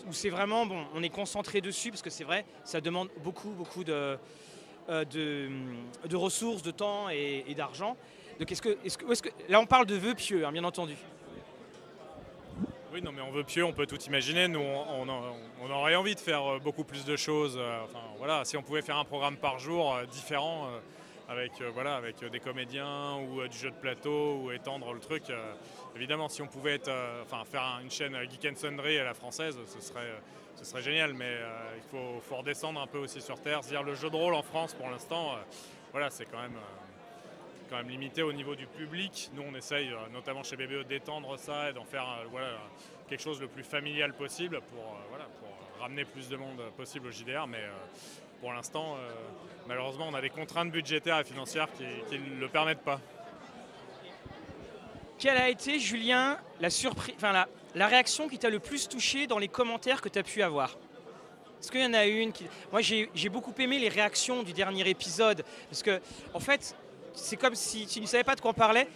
où 0.06 0.12
c'est 0.12 0.30
vraiment, 0.30 0.66
bon, 0.66 0.84
on 0.94 1.02
est 1.02 1.10
concentré 1.10 1.60
dessus, 1.60 1.90
parce 1.90 2.02
que 2.02 2.10
c'est 2.10 2.24
vrai, 2.24 2.44
ça 2.64 2.80
demande 2.80 3.08
beaucoup, 3.22 3.50
beaucoup 3.50 3.84
de, 3.84 4.16
euh, 4.88 5.48
ressources, 6.12 6.62
de 6.62 6.70
temps 6.70 7.08
et, 7.10 7.54
d'argent. 7.56 7.96
Donc 8.38 8.50
est-ce 8.50 8.62
que, 8.62 9.28
là 9.48 9.60
on 9.60 9.66
parle 9.66 9.86
de 9.86 9.96
vœux 9.96 10.14
pieux, 10.14 10.46
hein, 10.46 10.52
bien 10.52 10.64
entendu. 10.64 10.96
Oui, 12.92 13.02
non, 13.02 13.12
mais 13.12 13.20
on 13.20 13.30
veut 13.30 13.44
pieux, 13.44 13.64
on 13.64 13.72
peut 13.72 13.86
tout 13.86 14.00
imaginer. 14.02 14.48
Nous, 14.48 14.58
on, 14.58 15.06
on- 15.08 15.70
aurait 15.70 15.94
envie 15.94 16.16
de 16.16 16.20
faire 16.20 16.54
euh, 16.54 16.58
beaucoup 16.58 16.82
plus 16.82 17.04
de 17.04 17.14
choses. 17.14 17.56
Enfin, 17.84 18.00
voilà, 18.18 18.44
si 18.44 18.56
on 18.56 18.62
pouvait 18.62 18.82
faire 18.82 18.96
un 18.96 19.04
programme 19.04 19.36
par 19.36 19.58
jour 19.60 19.96
différent, 20.10 20.68
avec, 21.30 21.52
euh, 21.60 21.70
voilà, 21.72 21.94
avec 21.94 22.22
euh, 22.22 22.28
des 22.28 22.40
comédiens 22.40 23.16
ou 23.16 23.40
euh, 23.40 23.48
du 23.48 23.56
jeu 23.56 23.70
de 23.70 23.76
plateau, 23.76 24.40
ou 24.42 24.50
étendre 24.52 24.92
le 24.92 25.00
truc. 25.00 25.22
évidemment, 25.94 26.28
si 26.28 26.42
on 26.42 26.46
pouvait 26.48 26.74
être, 26.74 26.90
faire 27.50 27.62
un- 27.62 27.80
une 27.82 27.90
chaîne 27.90 28.16
Geek 28.28 28.52
and 28.52 28.56
Sundry 28.56 28.98
à 28.98 29.04
la 29.04 29.14
française, 29.14 29.56
ce 29.66 29.80
serait, 29.80 30.82
génial. 30.82 31.14
Mais 31.14 31.36
il 31.76 31.82
faut, 31.90 32.20
faut 32.20 32.36
redescendre 32.36 32.80
un 32.80 32.86
peu 32.86 32.98
aussi 32.98 33.20
sur 33.20 33.40
Terre. 33.40 33.60
C'est-à-dire 33.62 33.84
le 33.86 33.94
jeu 33.94 34.10
de 34.10 34.16
rôle 34.16 34.34
en 34.34 34.42
France, 34.42 34.74
pour 34.74 34.88
l'instant, 34.90 35.36
voilà, 35.92 36.10
c'est 36.10 36.26
quand 36.26 36.40
même... 36.40 37.88
limité 37.88 38.22
au 38.22 38.32
niveau 38.32 38.54
du 38.56 38.66
public. 38.66 39.30
Nous, 39.34 39.42
on 39.42 39.54
essaye, 39.54 39.90
notamment 40.12 40.42
chez 40.42 40.56
BBE, 40.56 40.86
d'étendre 40.86 41.38
ça 41.38 41.70
et 41.70 41.72
d'en 41.72 41.84
faire 41.84 42.06
quelque 43.08 43.22
chose 43.22 43.40
le 43.40 43.48
plus 43.48 43.62
familial 43.64 44.12
possible 44.14 44.60
pour, 44.72 44.82
euh, 44.82 45.06
voilà, 45.08 45.24
pour 45.24 45.80
ramener 45.80 46.04
plus 46.04 46.28
de 46.28 46.36
monde 46.36 46.60
possible 46.76 47.08
au 47.08 47.10
JDR. 47.10 47.46
Mais 47.46 47.62
pour 48.40 48.52
l'instant, 48.52 48.96
euh, 48.96 49.10
malheureusement, 49.68 50.08
on 50.10 50.14
a 50.14 50.20
des 50.20 50.30
contraintes 50.30 50.70
budgétaires 50.70 51.18
et 51.20 51.24
financières 51.24 51.68
qui 51.76 52.18
ne 52.18 52.40
le 52.40 52.48
permettent 52.48 52.82
pas. 52.82 53.00
Quelle 55.18 55.36
a 55.36 55.50
été, 55.50 55.78
Julien, 55.78 56.38
la, 56.60 56.70
surprise, 56.70 57.14
la, 57.74 57.86
réaction 57.86 58.28
qui 58.28 58.38
t'a 58.38 58.48
le 58.48 58.58
plus 58.58 58.88
touché 58.88 59.26
dans 59.26 59.38
les 59.38 59.48
commentaires 59.48 60.00
que 60.00 60.08
tu 60.08 60.18
as 60.18 60.22
pu 60.22 60.42
avoir? 60.42 60.76
Est-ce 61.60 61.70
qu'il 61.70 61.82
y 61.82 61.86
en 61.86 61.92
a 61.92 62.06
une 62.06 62.32
qui... 62.32 62.46
Moi, 62.72 62.80
j'ai 62.80 63.10
j'ai 63.14 63.28
beaucoup 63.28 63.52
aimé 63.58 63.78
les 63.78 63.90
réactions 63.90 64.42
du 64.42 64.54
dernier 64.54 64.88
épisode. 64.88 65.44
Parce 65.68 65.82
que, 65.82 66.00
en 66.32 66.40
fait, 66.40 66.74
c'est 67.12 67.36
comme 67.36 67.54
si 67.54 67.86
tu 67.86 68.00
ne 68.00 68.06
savais 68.06 68.24
pas 68.24 68.34
de 68.34 68.40
quoi 68.40 68.52
on 68.52 68.54
parlait. 68.54 68.88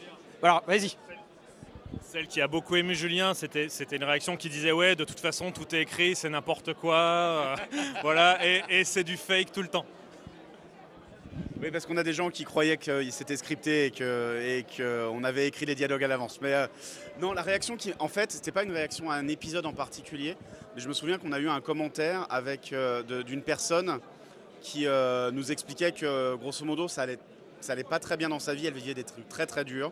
Alors, 0.42 0.62
vas-y. 0.66 0.96
Celle 2.02 2.26
qui 2.26 2.40
a 2.40 2.48
beaucoup 2.48 2.76
ému 2.76 2.94
Julien, 2.94 3.34
c'était 3.34 3.68
une 3.96 4.04
réaction 4.04 4.36
qui 4.36 4.48
disait 4.48 4.72
ouais, 4.72 4.96
de 4.96 5.04
toute 5.04 5.20
façon, 5.20 5.50
tout 5.50 5.74
est 5.74 5.82
écrit, 5.82 6.14
c'est 6.14 6.28
n'importe 6.28 6.74
quoi, 6.74 6.96
euh, 6.96 7.56
voilà, 8.02 8.38
et, 8.44 8.84
c'est 8.84 9.04
du 9.04 9.16
fake 9.16 9.52
tout 9.52 9.62
le 9.62 9.68
temps. 9.68 9.86
Oui, 11.60 11.70
parce 11.70 11.86
qu'on 11.86 11.96
a 11.96 12.02
des 12.02 12.12
gens 12.12 12.30
qui 12.30 12.44
croyaient 12.44 12.76
que 12.76 13.08
c'était 13.10 13.36
scripté 13.36 13.86
et 13.86 13.90
que 13.90 15.08
qu'on 15.10 15.24
avait 15.24 15.48
écrit 15.48 15.66
les 15.66 15.74
dialogues 15.74 16.04
à 16.04 16.08
l'avance. 16.08 16.40
Mais 16.42 16.52
euh, 16.52 16.66
non, 17.20 17.32
la 17.32 17.42
réaction 17.42 17.76
qui, 17.76 17.92
en 17.98 18.08
fait, 18.08 18.32
c'était 18.32 18.52
pas 18.52 18.64
une 18.64 18.72
réaction 18.72 19.10
à 19.10 19.14
un 19.14 19.28
épisode 19.28 19.66
en 19.66 19.72
particulier. 19.72 20.36
Mais 20.74 20.80
je 20.80 20.88
me 20.88 20.92
souviens 20.92 21.18
qu'on 21.18 21.32
a 21.32 21.38
eu 21.38 21.48
un 21.48 21.60
commentaire 21.60 22.26
avec 22.28 22.72
euh, 22.72 23.02
d'une 23.22 23.42
personne 23.42 23.98
qui 24.60 24.86
nous 25.32 25.52
expliquait 25.52 25.92
que 25.92 26.36
grosso 26.36 26.64
modo, 26.64 26.88
ça 26.88 27.02
allait, 27.02 27.18
ça 27.64 27.72
allait 27.72 27.82
pas 27.82 27.98
très 27.98 28.16
bien 28.16 28.28
dans 28.28 28.38
sa 28.38 28.54
vie. 28.54 28.66
Elle 28.66 28.74
vivait 28.74 28.94
des 28.94 29.04
trucs 29.04 29.28
très 29.28 29.46
très 29.46 29.64
durs. 29.64 29.90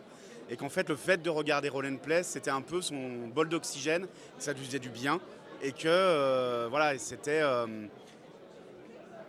Et 0.49 0.55
qu'en 0.57 0.69
fait, 0.69 0.89
le 0.89 0.95
fait 0.95 1.21
de 1.21 1.29
regarder 1.29 1.69
Roll 1.69 1.87
and 1.87 1.97
Play, 1.97 2.23
c'était 2.23 2.51
un 2.51 2.61
peu 2.61 2.81
son 2.81 3.27
bol 3.33 3.49
d'oxygène. 3.49 4.07
Ça 4.37 4.53
lui 4.53 4.63
faisait 4.63 4.79
du 4.79 4.89
bien. 4.89 5.19
Et 5.61 5.71
que 5.71 5.87
euh, 5.87 6.67
voilà, 6.69 6.97
c'était. 6.97 7.41
euh, 7.41 7.65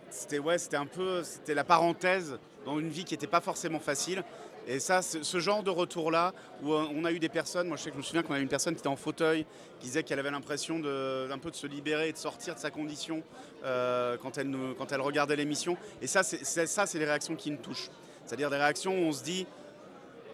c'était 0.09 0.39
ouais, 0.39 0.57
c'était 0.57 0.77
un 0.77 0.85
peu, 0.85 1.23
c'était 1.23 1.55
la 1.55 1.65
parenthèse 1.65 2.37
dans 2.65 2.79
une 2.79 2.87
vie 2.87 3.03
qui 3.03 3.13
n'était 3.13 3.27
pas 3.27 3.41
forcément 3.41 3.79
facile. 3.79 4.23
Et 4.67 4.79
ça, 4.79 5.01
ce 5.01 5.39
genre 5.39 5.61
de 5.61 5.69
retour-là, 5.69 6.33
où 6.63 6.73
euh, 6.73 6.85
on 6.95 7.05
a 7.05 7.11
eu 7.11 7.19
des 7.19 7.29
personnes, 7.29 7.67
moi 7.67 7.77
je 7.77 7.83
sais 7.83 7.89
que 7.89 7.95
je 7.95 7.99
me 7.99 8.03
souviens 8.03 8.23
qu'on 8.23 8.33
a 8.33 8.39
eu 8.39 8.41
une 8.41 8.47
personne 8.47 8.73
qui 8.73 8.79
était 8.79 8.87
en 8.87 8.95
fauteuil, 8.95 9.45
qui 9.79 9.87
disait 9.87 10.03
qu'elle 10.03 10.17
avait 10.17 10.31
l'impression 10.31 10.79
de, 10.79 11.29
un 11.31 11.37
peu 11.37 11.51
de 11.51 11.55
se 11.55 11.67
libérer 11.67 12.09
et 12.09 12.13
de 12.13 12.17
sortir 12.17 12.55
de 12.55 12.59
sa 12.59 12.71
condition 12.71 13.21
quand, 13.63 14.37
elle 14.37 14.55
quand 14.77 14.91
elle 14.91 15.01
regardait 15.01 15.35
l'émission. 15.35 15.77
Et 16.01 16.07
ça, 16.07 16.23
c'est 16.23 16.99
les 16.99 17.05
réactions 17.05 17.35
qui 17.35 17.51
nous 17.51 17.57
touchent. 17.57 17.89
C'est-à-dire 18.25 18.49
des 18.49 18.57
réactions 18.57 18.91
où 18.97 19.03
on 19.03 19.11
se 19.11 19.23
dit, 19.23 19.45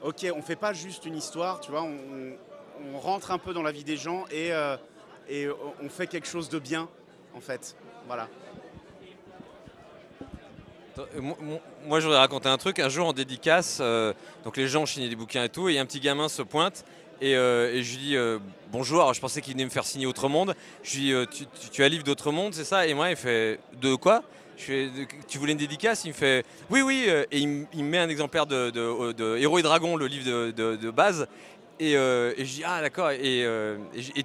ok, 0.02 0.28
on 0.36 0.42
fait 0.42 0.56
pas 0.56 0.74
juste 0.74 1.06
une 1.06 1.16
histoire, 1.16 1.60
tu 1.60 1.72
vois, 1.72 1.84
on, 1.84 2.98
rentre 2.98 3.32
un 3.32 3.38
peu 3.38 3.54
dans 3.54 3.62
la 3.62 3.72
vie 3.72 3.84
des 3.84 3.96
gens 3.96 4.26
et, 4.32 4.52
euh, 4.52 4.76
on 5.82 5.90
fait 5.90 6.08
quelque 6.08 6.28
chose 6.28 6.50
de 6.50 6.58
bien, 6.58 6.90
en 7.36 7.40
fait. 7.40 7.76
Voilà. 8.08 8.28
Euh, 11.00 11.22
Moi, 11.86 12.00
je 12.00 12.06
voudrais 12.06 12.20
raconter 12.20 12.50
un 12.50 12.58
truc. 12.58 12.80
Un 12.80 12.90
jour, 12.90 13.08
en 13.08 13.14
dédicace, 13.14 13.80
euh, 13.82 14.14
donc 14.44 14.58
les 14.58 14.68
gens 14.68 14.86
chignaient 14.86 15.10
des 15.10 15.16
bouquins 15.16 15.44
et 15.44 15.50
tout, 15.50 15.70
et 15.70 15.80
un 15.80 15.86
petit 15.86 16.00
gamin 16.00 16.28
se 16.28 16.42
pointe. 16.42 16.86
Et, 17.22 17.36
euh, 17.36 17.72
et 17.74 17.84
je 17.84 17.92
lui 17.92 17.98
dis 18.00 18.16
euh, 18.16 18.40
bonjour. 18.72 19.02
Alors, 19.02 19.14
je 19.14 19.22
pensais 19.22 19.42
qu'il 19.42 19.54
venait 19.54 19.66
me 19.66 19.70
faire 19.70 19.86
signer 19.86 20.08
Autre 20.08 20.28
Monde. 20.28 20.56
Je 20.84 20.96
lui 20.96 21.02
dis 21.04 21.12
euh, 21.14 21.26
tu, 21.26 21.46
tu- 21.46 21.70
tu 21.70 21.84
as 21.84 21.88
livre 21.90 22.04
d'Autre 22.04 22.32
Monde, 22.32 22.54
c'est 22.56 22.64
ça? 22.64 22.88
Et 22.88 22.96
moi, 22.96 23.12
il 23.12 23.16
fait 23.16 23.60
de 23.80 23.94
quoi? 23.96 24.24
Tu 24.58 25.38
voulais 25.38 25.54
une 25.54 25.58
dédicace? 25.58 26.04
Il 26.06 26.10
me 26.10 26.14
fait 26.14 26.44
oui, 26.70 26.82
oui. 26.82 27.08
Et 27.32 27.38
il, 27.40 27.48
me- 27.48 27.84
met 27.84 28.00
un 28.00 28.10
exemplaire 28.10 28.46
de, 28.46 29.38
Héros 29.38 29.60
et 29.60 29.62
Dragons, 29.62 29.96
le 29.96 30.08
livre 30.08 30.52
de, 30.52 30.90
base. 30.92 31.28
Et, 31.80 31.96
euh, 31.96 32.34
et 32.38 32.46
je 32.46 32.56
dis 32.56 32.64
ah, 32.66 32.82
d'accord. 32.82 33.12
Et, 33.12 33.46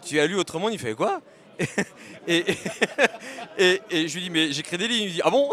tu 0.04 0.18
as 0.18 0.26
lu 0.26 0.36
Autre 0.36 0.58
Monde? 0.58 0.72
Il 0.72 0.78
fait 0.78 0.94
quoi? 0.94 1.20
Et 2.28 2.44
je 4.08 4.14
lui 4.14 4.22
dis 4.24 4.30
mais 4.30 4.52
j'écris 4.52 4.76
des 4.78 4.88
livres. 4.88 5.02
Il 5.04 5.08
me 5.08 5.12
dit 5.14 5.20
ah 5.24 5.30
bon? 5.30 5.50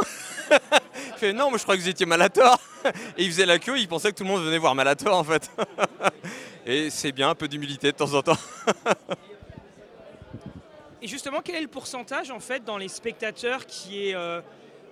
Il 0.52 1.18
fait 1.18 1.34
non, 1.34 1.50
moi 1.50 1.58
je 1.58 1.64
crois 1.64 1.76
que 1.78 1.82
vous 1.82 1.90
étiez 1.90 2.06
Malator. 2.06 2.60
Et 3.18 3.24
il 3.24 3.32
faisait 3.32 3.46
la 3.46 3.60
queue, 3.60 3.78
il 3.78 3.88
pensait 3.88 4.12
que 4.12 4.18
tout 4.18 4.24
le 4.24 4.30
monde 4.30 4.44
venait 4.44 4.58
voir 4.58 4.76
Malator 4.76 5.18
en 5.18 5.24
fait. 5.24 5.50
Et 6.66 6.90
c'est 6.90 7.12
bien 7.12 7.30
un 7.30 7.36
peu 7.36 7.48
d'humilité 7.48 7.92
de 7.92 7.98
temps 7.98 8.14
en 8.14 8.22
temps. 8.22 8.38
Et 11.02 11.08
justement, 11.08 11.42
quel 11.44 11.56
est 11.56 11.62
le 11.62 11.68
pourcentage 11.68 12.32
en 12.32 12.40
fait 12.40 12.64
dans 12.64 12.78
les 12.78 12.88
spectateurs 12.88 13.66
qui 13.66 14.08
est 14.08 14.16
euh, 14.16 14.40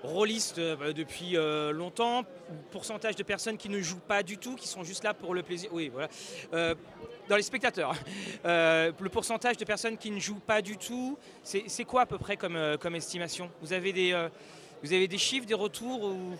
rôliste 0.03 0.59
euh, 0.59 0.91
depuis 0.91 1.37
euh, 1.37 1.71
longtemps? 1.71 2.25
Pourcentage 2.71 3.15
de 3.15 3.23
personnes 3.23 3.55
qui 3.55 3.69
ne 3.69 3.79
jouent 3.79 4.01
pas 4.05 4.21
du 4.21 4.37
tout, 4.37 4.55
qui 4.55 4.67
sont 4.67 4.83
juste 4.83 5.05
là 5.05 5.13
pour 5.13 5.33
le 5.33 5.41
plaisir? 5.41 5.69
Oui, 5.71 5.87
voilà. 5.87 6.09
Euh, 6.53 6.75
dans 7.29 7.37
les 7.37 7.43
spectateurs, 7.43 7.95
Euh, 8.45 8.91
le 8.99 9.09
pourcentage 9.09 9.55
de 9.55 9.63
personnes 9.63 9.97
qui 9.97 10.11
ne 10.11 10.19
jouent 10.19 10.41
pas 10.45 10.61
du 10.61 10.75
tout, 10.75 11.17
c'est 11.43 11.85
quoi 11.85 12.01
à 12.01 12.05
peu 12.05 12.17
près 12.17 12.35
comme, 12.35 12.59
comme 12.79 12.95
estimation? 12.95 13.49
Vous 13.61 13.71
avez, 13.71 13.93
des, 13.93 14.27
vous 14.83 14.91
avez 14.91 15.07
des 15.07 15.19
chiffres, 15.19 15.45
des 15.45 15.53
retours 15.53 16.03
ou... 16.03 16.35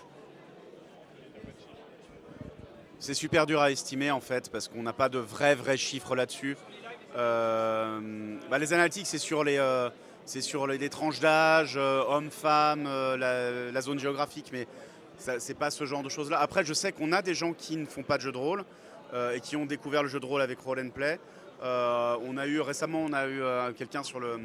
C'est 3.02 3.16
super 3.16 3.48
dur 3.48 3.60
à 3.60 3.72
estimer 3.72 4.12
en 4.12 4.22
fait 4.22 4.52
parce 4.52 4.68
qu'on 4.68 4.84
n'a 4.84 4.94
pas 4.94 5.10
de 5.10 5.18
vrais 5.18 5.56
vrais 5.56 5.76
chiffres 5.76 6.16
là-dessus. 6.16 6.56
Euh, 7.18 8.00
bah, 8.52 8.60
les 8.60 8.74
analytiques 8.74 9.08
c'est 9.08 9.18
sur 9.18 9.44
les 9.44 9.58
euh, 9.58 9.90
c'est 10.26 10.42
sur 10.42 10.68
les, 10.68 10.88
tranches 10.88 11.20
d'âge, 11.20 11.74
euh, 11.78 12.04
hommes-femmes, 12.08 12.84
la, 12.84 13.82
zone 13.82 13.98
géographique, 13.98 14.52
mais 14.54 14.68
c'est 15.18 15.58
pas 15.58 15.72
ce 15.72 15.84
genre 15.86 16.04
de 16.04 16.10
choses-là. 16.10 16.40
Après, 16.40 16.64
je 16.64 16.74
sais 16.76 16.92
qu'on 16.92 17.12
a 17.12 17.24
des 17.24 17.34
gens 17.34 17.54
qui 17.54 17.76
ne 17.76 17.88
font 17.88 18.04
pas 18.04 18.18
de 18.18 18.22
jeu 18.22 18.32
de 18.32 18.38
rôle 18.38 18.64
et 19.34 19.40
qui 19.40 19.56
ont 19.56 19.66
découvert 19.66 20.04
le 20.04 20.10
jeu 20.10 20.20
de 20.20 20.26
rôle 20.28 20.44
avec 20.44 20.60
Roll 20.60 20.80
and 20.80 20.92
Play. 20.92 21.20
On 21.64 22.38
a 22.38 22.46
eu 22.46 22.62
récemment, 22.62 23.04
on 23.04 23.14
a 23.14 23.28
eu 23.28 23.42
quelqu'un 23.74 24.04
sur 24.04 24.20
le 24.20 24.40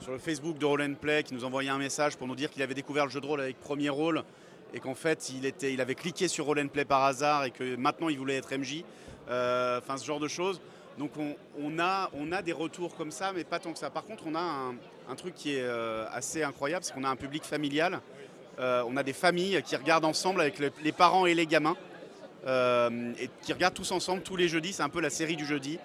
sur 0.00 0.10
le 0.10 0.18
Facebook 0.18 0.58
de 0.58 0.66
Roll 0.66 0.82
and 0.82 0.94
Play 1.00 1.22
qui 1.22 1.34
nous 1.34 1.44
envoyait 1.44 1.70
un 1.70 1.78
message 1.78 2.16
pour 2.16 2.26
nous 2.26 2.34
dire 2.34 2.50
qu'il 2.50 2.62
avait 2.62 2.74
découvert 2.74 3.04
le 3.04 3.12
jeu 3.12 3.20
de 3.20 3.26
rôle 3.26 3.40
avec 3.40 3.60
Premier 3.60 3.90
Rôle 3.90 4.24
et 4.74 4.80
qu'en 4.80 4.94
fait 4.94 5.30
il, 5.30 5.80
avait 5.80 5.94
cliqué 5.94 6.28
sur 6.28 6.46
Roll 6.46 6.60
and 6.60 6.68
Play 6.68 6.84
par 6.84 7.04
hasard 7.04 7.44
et 7.44 7.50
que 7.50 7.76
maintenant 7.76 8.08
il 8.08 8.18
voulait 8.18 8.36
être 8.36 8.54
MJ. 8.54 8.84
Euh, 9.28 9.78
Enfin 9.78 9.96
ce 9.96 10.04
genre 10.04 10.20
de 10.20 10.28
choses. 10.28 10.60
Donc 10.98 11.12
on, 11.18 11.78
a, 11.78 12.42
des 12.42 12.52
retours 12.52 12.96
comme 12.96 13.10
ça, 13.10 13.32
mais 13.34 13.44
pas 13.44 13.58
tant 13.58 13.72
que 13.72 13.78
ça. 13.78 13.90
Par 13.90 14.04
contre, 14.04 14.24
on 14.26 14.34
a 14.34 14.72
un, 15.10 15.14
truc 15.14 15.34
qui 15.34 15.54
est 15.54 15.62
euh, 15.62 16.06
assez 16.10 16.42
incroyable, 16.42 16.84
c'est 16.84 16.94
qu'on 16.94 17.04
a 17.04 17.08
un 17.10 17.16
public 17.16 17.44
familial. 17.44 18.00
Euh, 18.58 18.82
on 18.88 18.96
a 18.96 19.02
des 19.02 19.12
familles 19.12 19.62
qui 19.62 19.76
regardent 19.76 20.06
ensemble 20.06 20.40
avec 20.40 20.58
le- 20.58 20.72
les 20.82 20.92
parents 20.92 21.26
et 21.26 21.34
les 21.34 21.46
gamins. 21.46 21.76
et 22.46 23.28
qui 23.42 23.52
regardent 23.52 23.74
tous 23.74 23.92
ensemble 23.92 24.22
tous 24.22 24.36
les 24.36 24.48
jeudis. 24.48 24.72
C'est 24.72 24.82
un 24.82 24.88
peu 24.88 25.00
la 25.00 25.10
série 25.10 25.36
du 25.36 25.44
jeudi. 25.44 25.78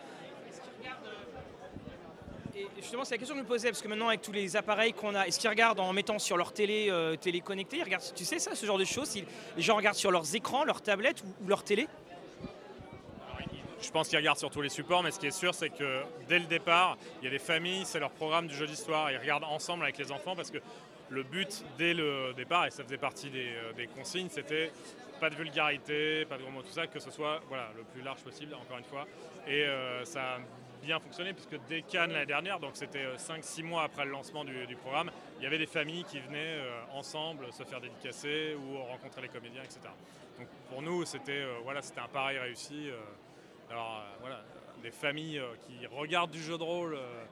C'est 2.91 3.15
la 3.15 3.17
question 3.17 3.36
que 3.36 3.39
je 3.39 3.45
me 3.45 3.47
posais, 3.47 3.69
parce 3.69 3.82
que 3.82 3.88
maintenant, 3.88 4.10
avec 4.10 4.21
tous 4.21 4.34
les 4.34 4.58
appareils 4.58 4.91
qu'on 4.91 5.15
a, 5.15 5.25
est-ce 5.25 5.39
qu'ils 5.39 5.49
regardent 5.49 5.80
en 5.80 5.93
mettant 5.93 6.19
sur 6.19 6.36
leur 6.36 6.51
télé, 6.51 6.88
euh, 6.89 7.15
télé 7.15 7.39
connectée 7.39 7.77
ils 7.77 7.84
regardent, 7.84 8.04
Tu 8.13 8.25
sais 8.25 8.38
ça, 8.38 8.54
ce 8.54 8.65
genre 8.65 8.77
de 8.77 8.84
choses 8.84 9.15
Les 9.56 9.62
gens 9.62 9.77
regardent 9.77 9.95
sur 9.95 10.12
leurs 10.12 10.36
écrans, 10.36 10.65
leur 10.65 10.82
tablette 10.82 11.23
ou, 11.23 11.45
ou 11.45 11.47
leur 11.47 11.63
télé? 11.63 11.88
Je 13.82 13.89
pense 13.91 14.10
qu'ils 14.10 14.17
regardent 14.17 14.38
sur 14.38 14.51
tous 14.51 14.62
les 14.62 14.69
supports, 14.69 15.04
mais 15.04 15.12
ce 15.12 15.19
qui 15.19 15.27
est 15.27 15.32
sûr, 15.32 15.56
c'est 15.56 15.69
que 15.69 16.01
dès 16.27 16.38
le 16.38 16.45
départ, 16.45 16.97
il 17.21 17.25
y 17.25 17.27
a 17.30 17.32
des 17.32 17.39
familles, 17.39 17.84
c'est 17.86 17.99
leur 17.99 18.12
programme 18.12 18.47
du 18.47 18.56
jeu 18.56 18.67
d'histoire. 18.67 19.10
Ils 19.10 19.17
regardent 19.17 19.45
ensemble 19.45 19.84
avec 19.84 19.97
les 19.97 20.12
enfants 20.12 20.36
parce 20.36 20.51
que 20.51 20.60
le 21.10 21.23
but 21.23 21.63
dès 21.77 21.93
le 21.93 22.34
départ, 22.36 22.65
et 22.65 22.71
ça 22.71 22.84
faisait 22.84 22.97
partie 22.97 23.30
des, 23.30 23.54
euh, 23.80 23.86
consignes, 23.95 24.30
c'était 24.30 24.69
pas 25.21 25.30
de 25.30 25.36
vulgarité, 25.36 26.25
pas 26.25 26.38
de 26.38 26.41
gros 26.41 26.51
mots, 26.51 26.62
tout 26.62 26.73
ça, 26.73 26.88
que 26.88 26.99
ce 26.99 27.10
soit 27.10 27.39
voilà, 27.47 27.69
le 27.77 27.84
plus 27.84 28.01
large 28.01 28.21
possible, 28.21 28.54
encore 28.54 28.77
une 28.77 28.84
fois. 28.84 29.08
Et 29.47 29.63
euh, 29.63 30.04
ça 30.04 30.36
a 30.36 30.39
bien 30.82 31.00
fonctionné, 31.00 31.34
puisque 31.34 31.58
dès 31.67 31.82
Cannes 31.84 32.12
l'année 32.12 32.26
dernière, 32.26 32.60
donc 32.60 32.72
c'était 32.76 33.06
5-6 33.15 33.63
mois 33.63 33.84
après 33.84 34.06
le 34.06 34.12
lancement 34.12 34.44
du, 34.44 34.65
du 34.65 34.76
programme, 34.76 35.12
il 35.38 35.44
y 35.44 35.46
avait 35.46 35.58
des 35.58 35.65
familles 35.67 36.04
qui 36.04 36.20
venaient 36.20 36.38
euh, 36.60 36.82
ensemble 36.94 37.52
se 37.54 37.63
faire 37.63 37.80
dédicacer 37.82 38.56
ou 38.56 38.78
rencontrer 38.84 39.22
les 39.22 39.30
comédiens, 39.30 39.63
etc. 39.63 39.80
Donc 40.38 40.48
pour 40.70 40.82
nous, 40.82 41.06
c'était 41.06 41.41
euh, 41.44 41.58
voilà, 41.63 41.80
un 41.80 42.08
pari 42.08 42.39
réussi. 42.39 42.89
euh. 42.89 43.00
alors 43.70 43.98
euh, 44.04 44.17
voilà, 44.22 44.41
des 44.82 44.91
familles 44.91 45.39
euh, 45.39 45.54
qui 45.67 45.86
regardent 45.88 46.32
du 46.32 46.41
jeu 46.41 46.58
de 46.58 46.63
rôle 46.63 46.96
euh, 46.96 47.24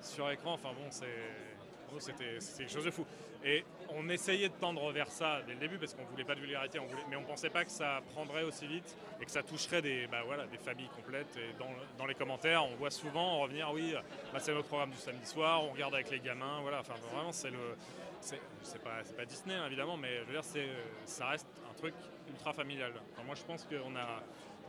sur 0.00 0.30
écran, 0.30 0.52
enfin 0.52 0.70
bon, 0.72 0.88
c'est 0.90 2.16
quelque 2.16 2.70
chose 2.70 2.84
de 2.84 2.90
fou. 2.90 3.04
Et 3.44 3.64
on 3.90 4.08
essayait 4.08 4.48
de 4.48 4.54
tendre 4.54 4.90
vers 4.92 5.10
ça 5.10 5.40
dès 5.46 5.54
le 5.54 5.60
début 5.60 5.78
parce 5.78 5.94
qu'on 5.94 6.04
voulait 6.04 6.24
pas 6.24 6.34
de 6.34 6.40
vulgarité, 6.40 6.80
mais 7.08 7.16
on 7.16 7.22
pensait 7.22 7.50
pas 7.50 7.64
que 7.64 7.70
ça 7.70 8.00
prendrait 8.12 8.42
aussi 8.42 8.66
vite 8.66 8.96
et 9.20 9.24
que 9.24 9.30
ça 9.30 9.42
toucherait 9.42 9.80
des, 9.80 10.06
bah 10.08 10.22
familles 10.64 10.88
complètes. 10.96 11.36
Et 11.36 11.54
dans, 11.96 12.06
les 12.06 12.14
commentaires, 12.14 12.64
on 12.64 12.74
voit 12.76 12.90
souvent 12.90 13.38
revenir, 13.40 13.70
oui, 13.72 13.94
bah, 14.32 14.40
c'est 14.40 14.52
notre 14.52 14.68
programme 14.68 14.90
du 14.90 14.96
samedi 14.96 15.26
soir, 15.26 15.62
on 15.64 15.70
regarde 15.70 15.94
avec 15.94 16.10
les 16.10 16.20
gamins, 16.20 16.60
voilà. 16.62 16.80
Enfin, 16.80 16.94
vraiment, 17.12 17.32
c'est 17.32 17.50
le, 17.50 17.76
c'est 18.20 18.82
pas, 18.82 19.24
Disney 19.24 19.54
hein, 19.54 19.66
évidemment, 19.66 19.96
mais 19.96 20.18
je 20.18 20.24
veux 20.24 20.32
dire, 20.32 20.64
ça 21.04 21.28
reste 21.28 21.46
un 21.70 21.74
truc 21.74 21.94
ultra 22.28 22.52
familial. 22.52 22.92
Moi, 23.24 23.34
je 23.34 23.42
pense 23.44 23.64
qu'on 23.64 23.94
a 23.96 24.22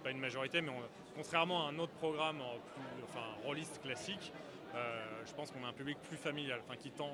pas 0.03 0.11
une 0.11 0.19
majorité, 0.19 0.61
mais 0.61 0.69
on- 0.69 1.15
contrairement 1.15 1.65
à 1.65 1.71
un 1.71 1.79
autre 1.79 1.93
programme, 1.93 2.37
plus, 2.37 3.03
enfin, 3.03 3.25
rôliste 3.43 3.81
classique, 3.81 4.31
euh, 4.75 5.21
je 5.25 5.33
pense 5.33 5.51
qu'on 5.51 5.63
a 5.65 5.69
un 5.69 5.73
public 5.73 5.97
plus 6.07 6.17
familial, 6.17 6.61
enfin, 6.65 6.77
qui 6.77 6.91
tend 6.91 7.11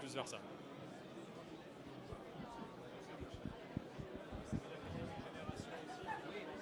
plus 0.00 0.14
vers 0.14 0.26
ça. 0.26 0.38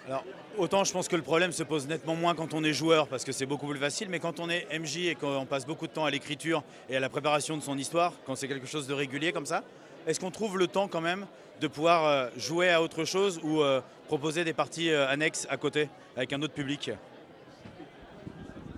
Alors, 0.06 0.22
autant 0.58 0.84
je 0.84 0.92
pense 0.92 1.08
que 1.08 1.16
le 1.16 1.22
problème 1.22 1.50
se 1.52 1.62
pose 1.62 1.88
nettement 1.88 2.14
moins 2.14 2.34
quand 2.34 2.52
on 2.52 2.62
est 2.62 2.74
joueur, 2.74 3.08
parce 3.08 3.24
que 3.24 3.32
c'est 3.32 3.46
beaucoup 3.46 3.66
plus 3.66 3.78
facile, 3.78 4.10
mais 4.10 4.18
quand 4.18 4.38
on 4.38 4.50
est 4.50 4.66
MJ 4.78 5.06
et 5.06 5.14
qu'on 5.14 5.46
passe 5.46 5.64
beaucoup 5.64 5.86
de 5.86 5.92
temps 5.92 6.04
à 6.04 6.10
l'écriture 6.10 6.62
et 6.90 6.96
à 6.96 7.00
la 7.00 7.08
préparation 7.08 7.56
de 7.56 7.62
son 7.62 7.78
histoire, 7.78 8.12
quand 8.26 8.36
c'est 8.36 8.46
quelque 8.46 8.66
chose 8.66 8.86
de 8.86 8.92
régulier 8.92 9.32
comme 9.32 9.46
ça, 9.46 9.64
est-ce 10.06 10.20
qu'on 10.20 10.30
trouve 10.30 10.58
le 10.58 10.66
temps 10.66 10.88
quand 10.88 11.00
même 11.00 11.26
de 11.62 11.68
pouvoir 11.68 12.04
euh, 12.04 12.28
jouer 12.36 12.70
à 12.70 12.82
autre 12.82 13.06
chose 13.06 13.40
ou 13.42 13.62
euh, 13.62 13.80
proposer 14.06 14.44
des 14.44 14.52
parties 14.52 14.90
euh, 14.90 15.08
annexes 15.08 15.46
à 15.48 15.56
côté 15.56 15.88
avec 16.16 16.34
un 16.34 16.42
autre 16.42 16.52
public? 16.52 16.90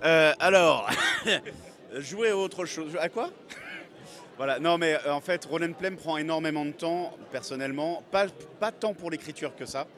Alors, 0.03 0.89
jouer 1.97 2.31
à 2.31 2.37
autre 2.37 2.65
chose. 2.67 2.97
À 3.01 3.09
quoi? 3.09 3.31
Voilà, 4.37 4.61
non 4.61 4.79
mais 4.79 4.97
en 5.09 5.21
fait, 5.21 5.45
Roll 5.47 5.65
and 5.65 5.73
Play 5.73 5.91
me 5.91 5.97
prend 5.97 6.19
énormément 6.19 6.65
de 6.65 6.71
temps, 6.71 7.13
personnellement. 7.33 8.05
Pas, 8.13 8.27
pas 8.61 8.71
tant 8.71 8.95
pour 8.95 9.11
l'écriture 9.11 9.57
que 9.57 9.67
ça. 9.67 9.89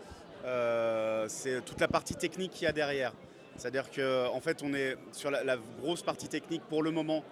Euh, 0.45 1.27
c'est 1.29 1.65
toute 1.65 1.81
la 1.81 1.89
partie 1.89 2.15
technique 2.15 2.53
qu'il 2.53 2.65
y 2.65 2.69
a 2.69 2.73
derrière. 2.73 3.13
C'est-à-dire 3.57 3.91
qu'en 3.91 4.35
en 4.35 4.41
fait, 4.41 4.63
on 4.63 4.73
est 4.73 4.97
sur 5.13 5.31
la, 5.31 5.57
grosse 5.81 6.03
partie 6.03 6.29
technique 6.29 6.63
pour 6.69 6.83
le 6.83 6.91
moment. 6.91 7.25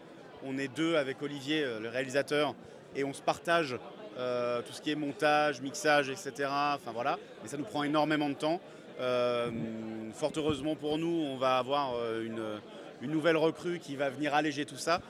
On 0.45 0.59
est 0.59 0.69
deux 0.69 0.97
avec 0.97 1.23
Olivier, 1.23 1.63
euh, 1.63 1.81
le 1.81 1.89
réalisateur, 1.89 2.55
et 2.95 3.05
on 3.05 3.13
se 3.13 3.23
partage 3.23 3.77
euh, 4.19 4.61
tout 4.63 4.73
ce 4.73 4.83
qui 4.83 4.91
est 4.91 4.97
montage, 4.97 5.61
mixage, 5.61 6.11
etc. 6.11 6.33
Enfin 6.75 6.93
voilà, 6.93 7.19
mais 7.43 7.49
ça 7.49 7.57
nous 7.57 7.65
prend 7.65 7.85
énormément 7.85 8.29
de 8.29 8.35
temps. 8.35 8.61
Fort 8.99 10.33
heureusement 10.37 10.75
pour 10.75 10.99
nous, 10.99 11.27
on 11.31 11.37
va 11.37 11.59
avoir 11.59 11.93
une, 12.21 12.61
nouvelle 13.03 13.37
recrue 13.37 13.79
qui 13.79 13.95
va 13.95 14.09
venir 14.09 14.35
alléger 14.35 14.65
tout 14.65 14.79
ça. 14.79 15.01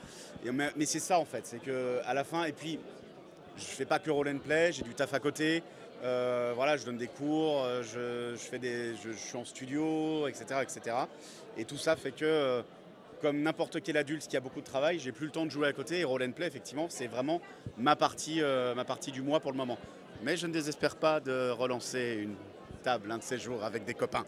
Mais 0.43 0.85
c'est 0.85 0.99
ça 0.99 1.19
en 1.19 1.25
fait, 1.25 1.45
c'est 1.45 1.59
que 1.59 1.99
à 2.05 2.13
la 2.13 2.23
fin, 2.23 2.43
et 2.43 2.51
puis 2.51 2.79
je 3.57 3.63
fais 3.63 3.85
pas 3.85 3.99
que 3.99 4.11
roll 4.11 4.27
and 4.27 4.39
play, 4.39 4.71
j'ai 4.71 4.83
du 4.83 4.93
taf 4.93 5.13
à 5.13 5.19
côté. 5.19 5.63
Euh, 6.03 6.53
voilà, 6.55 6.77
je 6.77 6.85
donne 6.85 6.97
des 6.97 7.07
cours, 7.07 7.63
euh, 7.63 7.81
je, 7.83 9.13
suis 9.15 9.37
en 9.37 9.45
studio, 9.45 10.27
etc., 10.27 10.61
etc. 10.61 10.95
Et 11.57 11.65
tout 11.65 11.77
ça 11.77 11.95
fait 11.95 12.11
que, 12.11 12.23
euh, 12.23 12.61
comme 13.21 13.41
n'importe 13.41 13.81
quel 13.81 13.97
adulte 13.97 14.27
qui 14.27 14.37
a 14.37 14.39
beaucoup 14.39 14.61
de 14.61 14.65
travail, 14.65 14.99
j'ai 14.99 15.11
plus 15.11 15.25
le 15.25 15.31
temps 15.31 15.45
de 15.45 15.51
jouer 15.51 15.67
à 15.67 15.73
côté. 15.73 15.99
Et 15.99 16.03
roll 16.03 16.21
and 16.23 16.31
play, 16.33 16.45
effectivement, 16.45 16.85
c'est 16.89 17.07
vraiment 17.07 17.41
ma 17.77 17.95
partie, 17.95 18.41
ma 18.75 18.85
partie 18.85 19.11
du 19.11 19.21
mois 19.23 19.39
pour 19.39 19.51
le 19.51 19.57
moment. 19.57 19.79
Mais 20.23 20.37
je 20.37 20.45
ne 20.45 20.53
désespère 20.53 20.95
pas 20.95 21.19
de 21.19 21.49
relancer 21.49 22.19
une 22.21 22.35
table 22.83 23.11
un 23.11 23.17
de 23.17 23.23
ces 23.23 23.39
jours 23.39 23.63
avec 23.63 23.85
des 23.85 23.95
copains. 23.95 24.25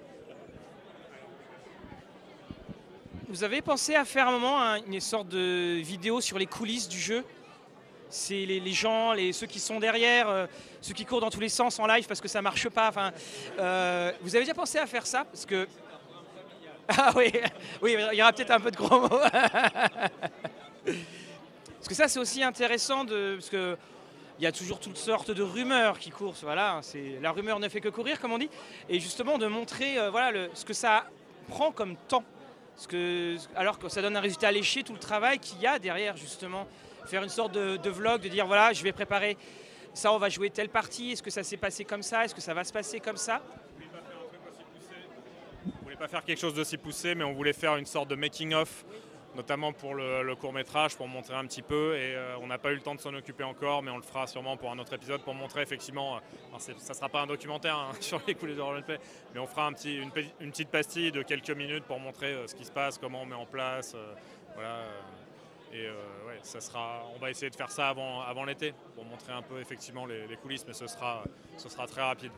Vous 3.27 3.43
avez 3.43 3.61
pensé 3.61 3.93
à 3.93 4.05
faire 4.05 4.27
un 4.27 4.31
moment 4.31 4.59
un- 4.59 4.83
une 4.83 4.99
sorte 4.99 5.29
de 5.29 5.75
vidéo 5.81 6.19
sur 6.19 6.39
les 6.39 6.47
coulisses 6.47 6.89
du 6.89 6.97
jeu? 6.97 7.23
C'est 8.09 8.45
les, 8.45 8.71
gens, 8.71 9.13
les, 9.13 9.31
ceux 9.33 9.45
qui 9.45 9.59
sont 9.59 9.79
derrière, 9.79 10.27
euh, 10.27 10.47
ceux 10.81 10.93
qui 10.93 11.05
courent 11.05 11.21
dans 11.21 11.29
tous 11.29 11.39
les 11.39 11.49
sens 11.49 11.77
en 11.79 11.85
live 11.85 12.07
parce 12.07 12.19
que 12.21 12.27
ça 12.27 12.41
marche 12.41 12.67
pas. 12.69 12.91
Euh, 13.59 14.11
vous 14.21 14.35
avez 14.35 14.45
déjà 14.45 14.55
pensé 14.55 14.79
à 14.79 14.87
faire 14.87 15.05
ça? 15.05 15.25
Parce 15.25 15.45
que. 15.45 15.67
Ah 16.91 17.13
oui, 17.15 17.31
oui, 17.83 17.95
il 18.11 18.17
y 18.17 18.21
aura 18.23 18.33
peut-être 18.33 18.49
un 18.49 18.59
peu 18.59 18.71
de 18.71 18.75
gros 18.75 19.01
mots. 19.01 19.09
parce 19.29 19.29
que 21.87 21.93
ça, 21.93 22.07
c'est 22.07 22.17
aussi 22.17 22.41
intéressant 22.41 23.03
de. 23.03 23.35
Parce 23.35 23.49
que. 23.49 23.77
Il 24.39 24.43
y 24.43 24.47
a 24.47 24.51
toujours 24.53 24.79
toutes 24.79 24.97
sortes 24.97 25.29
de 25.31 25.43
rumeurs 25.43 25.99
qui 25.99 26.11
courent, 26.11 26.33
voilà, 26.43 26.79
c'est 26.81 27.19
la 27.21 27.33
rumeur 27.33 27.59
ne 27.59 27.67
fait 27.67 27.81
que 27.81 27.89
courir 27.89 28.21
comme 28.21 28.31
on 28.31 28.37
dit, 28.37 28.49
et 28.87 28.97
justement 29.01 29.37
de 29.37 29.47
montrer 29.47 29.99
euh, 29.99 30.09
voilà 30.11 30.47
ce 30.53 30.63
que 30.63 30.71
ça 30.71 31.03
prend 31.49 31.73
comme 31.73 31.97
temps 32.07 32.23
parce 32.79 32.87
que, 32.87 33.35
alors 33.57 33.77
que 33.77 33.89
ça 33.89 34.01
donne 34.01 34.15
un 34.15 34.21
résultat 34.21 34.53
léché, 34.53 34.83
tout 34.83 34.93
le 34.93 34.99
travail 34.99 35.37
qu'il 35.37 35.59
y 35.59 35.67
a 35.67 35.79
derrière, 35.79 36.15
justement. 36.15 36.65
Faire 37.05 37.23
une 37.23 37.29
sorte 37.29 37.53
de, 37.53 37.89
vlog, 37.89 38.21
de 38.21 38.27
dire 38.29 38.45
voilà, 38.47 38.73
je 38.73 38.83
vais 38.83 38.91
préparer 38.91 39.37
ça, 39.93 40.13
on 40.13 40.17
va 40.19 40.29
jouer 40.29 40.49
telle 40.51 40.69
partie, 40.69 41.11
est-ce 41.13 41.23
que 41.23 41.31
ça 41.31 41.41
s'est 41.43 41.57
passé 41.57 41.83
comme 41.83 42.03
ça, 42.03 42.23
est-ce 42.25 42.35
que 42.35 42.41
ça 42.41 42.53
va 42.53 42.63
se 42.63 42.71
passer 42.71 42.99
comme 42.99 43.17
ça? 43.17 43.41
On 45.65 45.83
voulait 45.83 45.95
pas 45.95 46.07
faire 46.07 46.23
quelque 46.23 46.39
chose 46.39 46.53
d'aussi 46.53 46.77
poussé, 46.77 47.15
mais 47.15 47.23
on 47.23 47.33
voulait 47.33 47.53
faire 47.53 47.75
une 47.75 47.85
sorte 47.85 48.07
de 48.09 48.15
making-of, 48.15 48.85
notamment 49.35 49.73
pour 49.73 49.95
le, 49.95 50.33
court 50.35 50.53
métrage, 50.53 50.95
pour 50.95 51.07
montrer 51.07 51.33
un 51.35 51.45
petit 51.45 51.61
peu. 51.61 51.95
Et 51.95 52.15
euh, 52.15 52.37
on 52.41 52.47
n'a 52.47 52.57
pas 52.57 52.71
eu 52.71 52.75
le 52.75 52.81
temps 52.81 52.95
de 52.95 53.01
s'en 53.01 53.13
occuper 53.13 53.43
encore, 53.43 53.81
mais 53.83 53.91
on 53.91 53.97
le 53.97 54.03
fera 54.03 54.25
sûrement 54.27 54.55
pour 54.57 54.71
un 54.71 54.79
autre 54.79 54.93
épisode 54.93 55.21
pour 55.21 55.33
montrer 55.33 55.61
effectivement. 55.63 56.17
euh, 56.17 56.57
ça 56.77 56.93
sera 56.93 57.09
pas 57.09 57.21
un 57.21 57.27
documentaire 57.27 57.75
hein, 57.75 57.91
sur 57.99 58.21
les 58.27 58.35
coulisses 58.35 58.57
de 58.57 58.61
roleplay, 58.61 58.99
mais 59.33 59.39
on 59.39 59.47
fera 59.47 59.69
une, 59.85 60.11
pe- 60.11 60.23
une 60.39 60.51
petite 60.51 60.69
pastille 60.69 61.11
de 61.11 61.23
quelques 61.23 61.51
minutes 61.51 61.83
pour 61.85 61.99
montrer 61.99 62.27
euh, 62.33 62.47
ce 62.47 62.55
qui 62.55 62.63
se 62.65 62.71
passe, 62.71 62.97
comment 62.97 63.23
on 63.23 63.25
met 63.25 63.35
en 63.35 63.45
place. 63.45 63.95
voilà. 64.55 64.85
Et 65.71 65.87
euh, 65.87 65.93
ouais, 66.27 66.39
on 67.15 67.19
va 67.19 67.29
essayer 67.29 67.49
de 67.49 67.55
faire 67.55 67.71
ça 67.71 67.89
avant, 67.89 68.43
l'été 68.43 68.73
pour 68.95 69.05
montrer 69.05 69.33
un 69.33 69.41
peu 69.41 69.59
effectivement 69.59 70.05
les, 70.05 70.35
coulisses, 70.41 70.65
mais 70.67 70.73
ce 70.73 70.87
sera 70.87 71.23
très 71.87 72.01
rapide. 72.01 72.31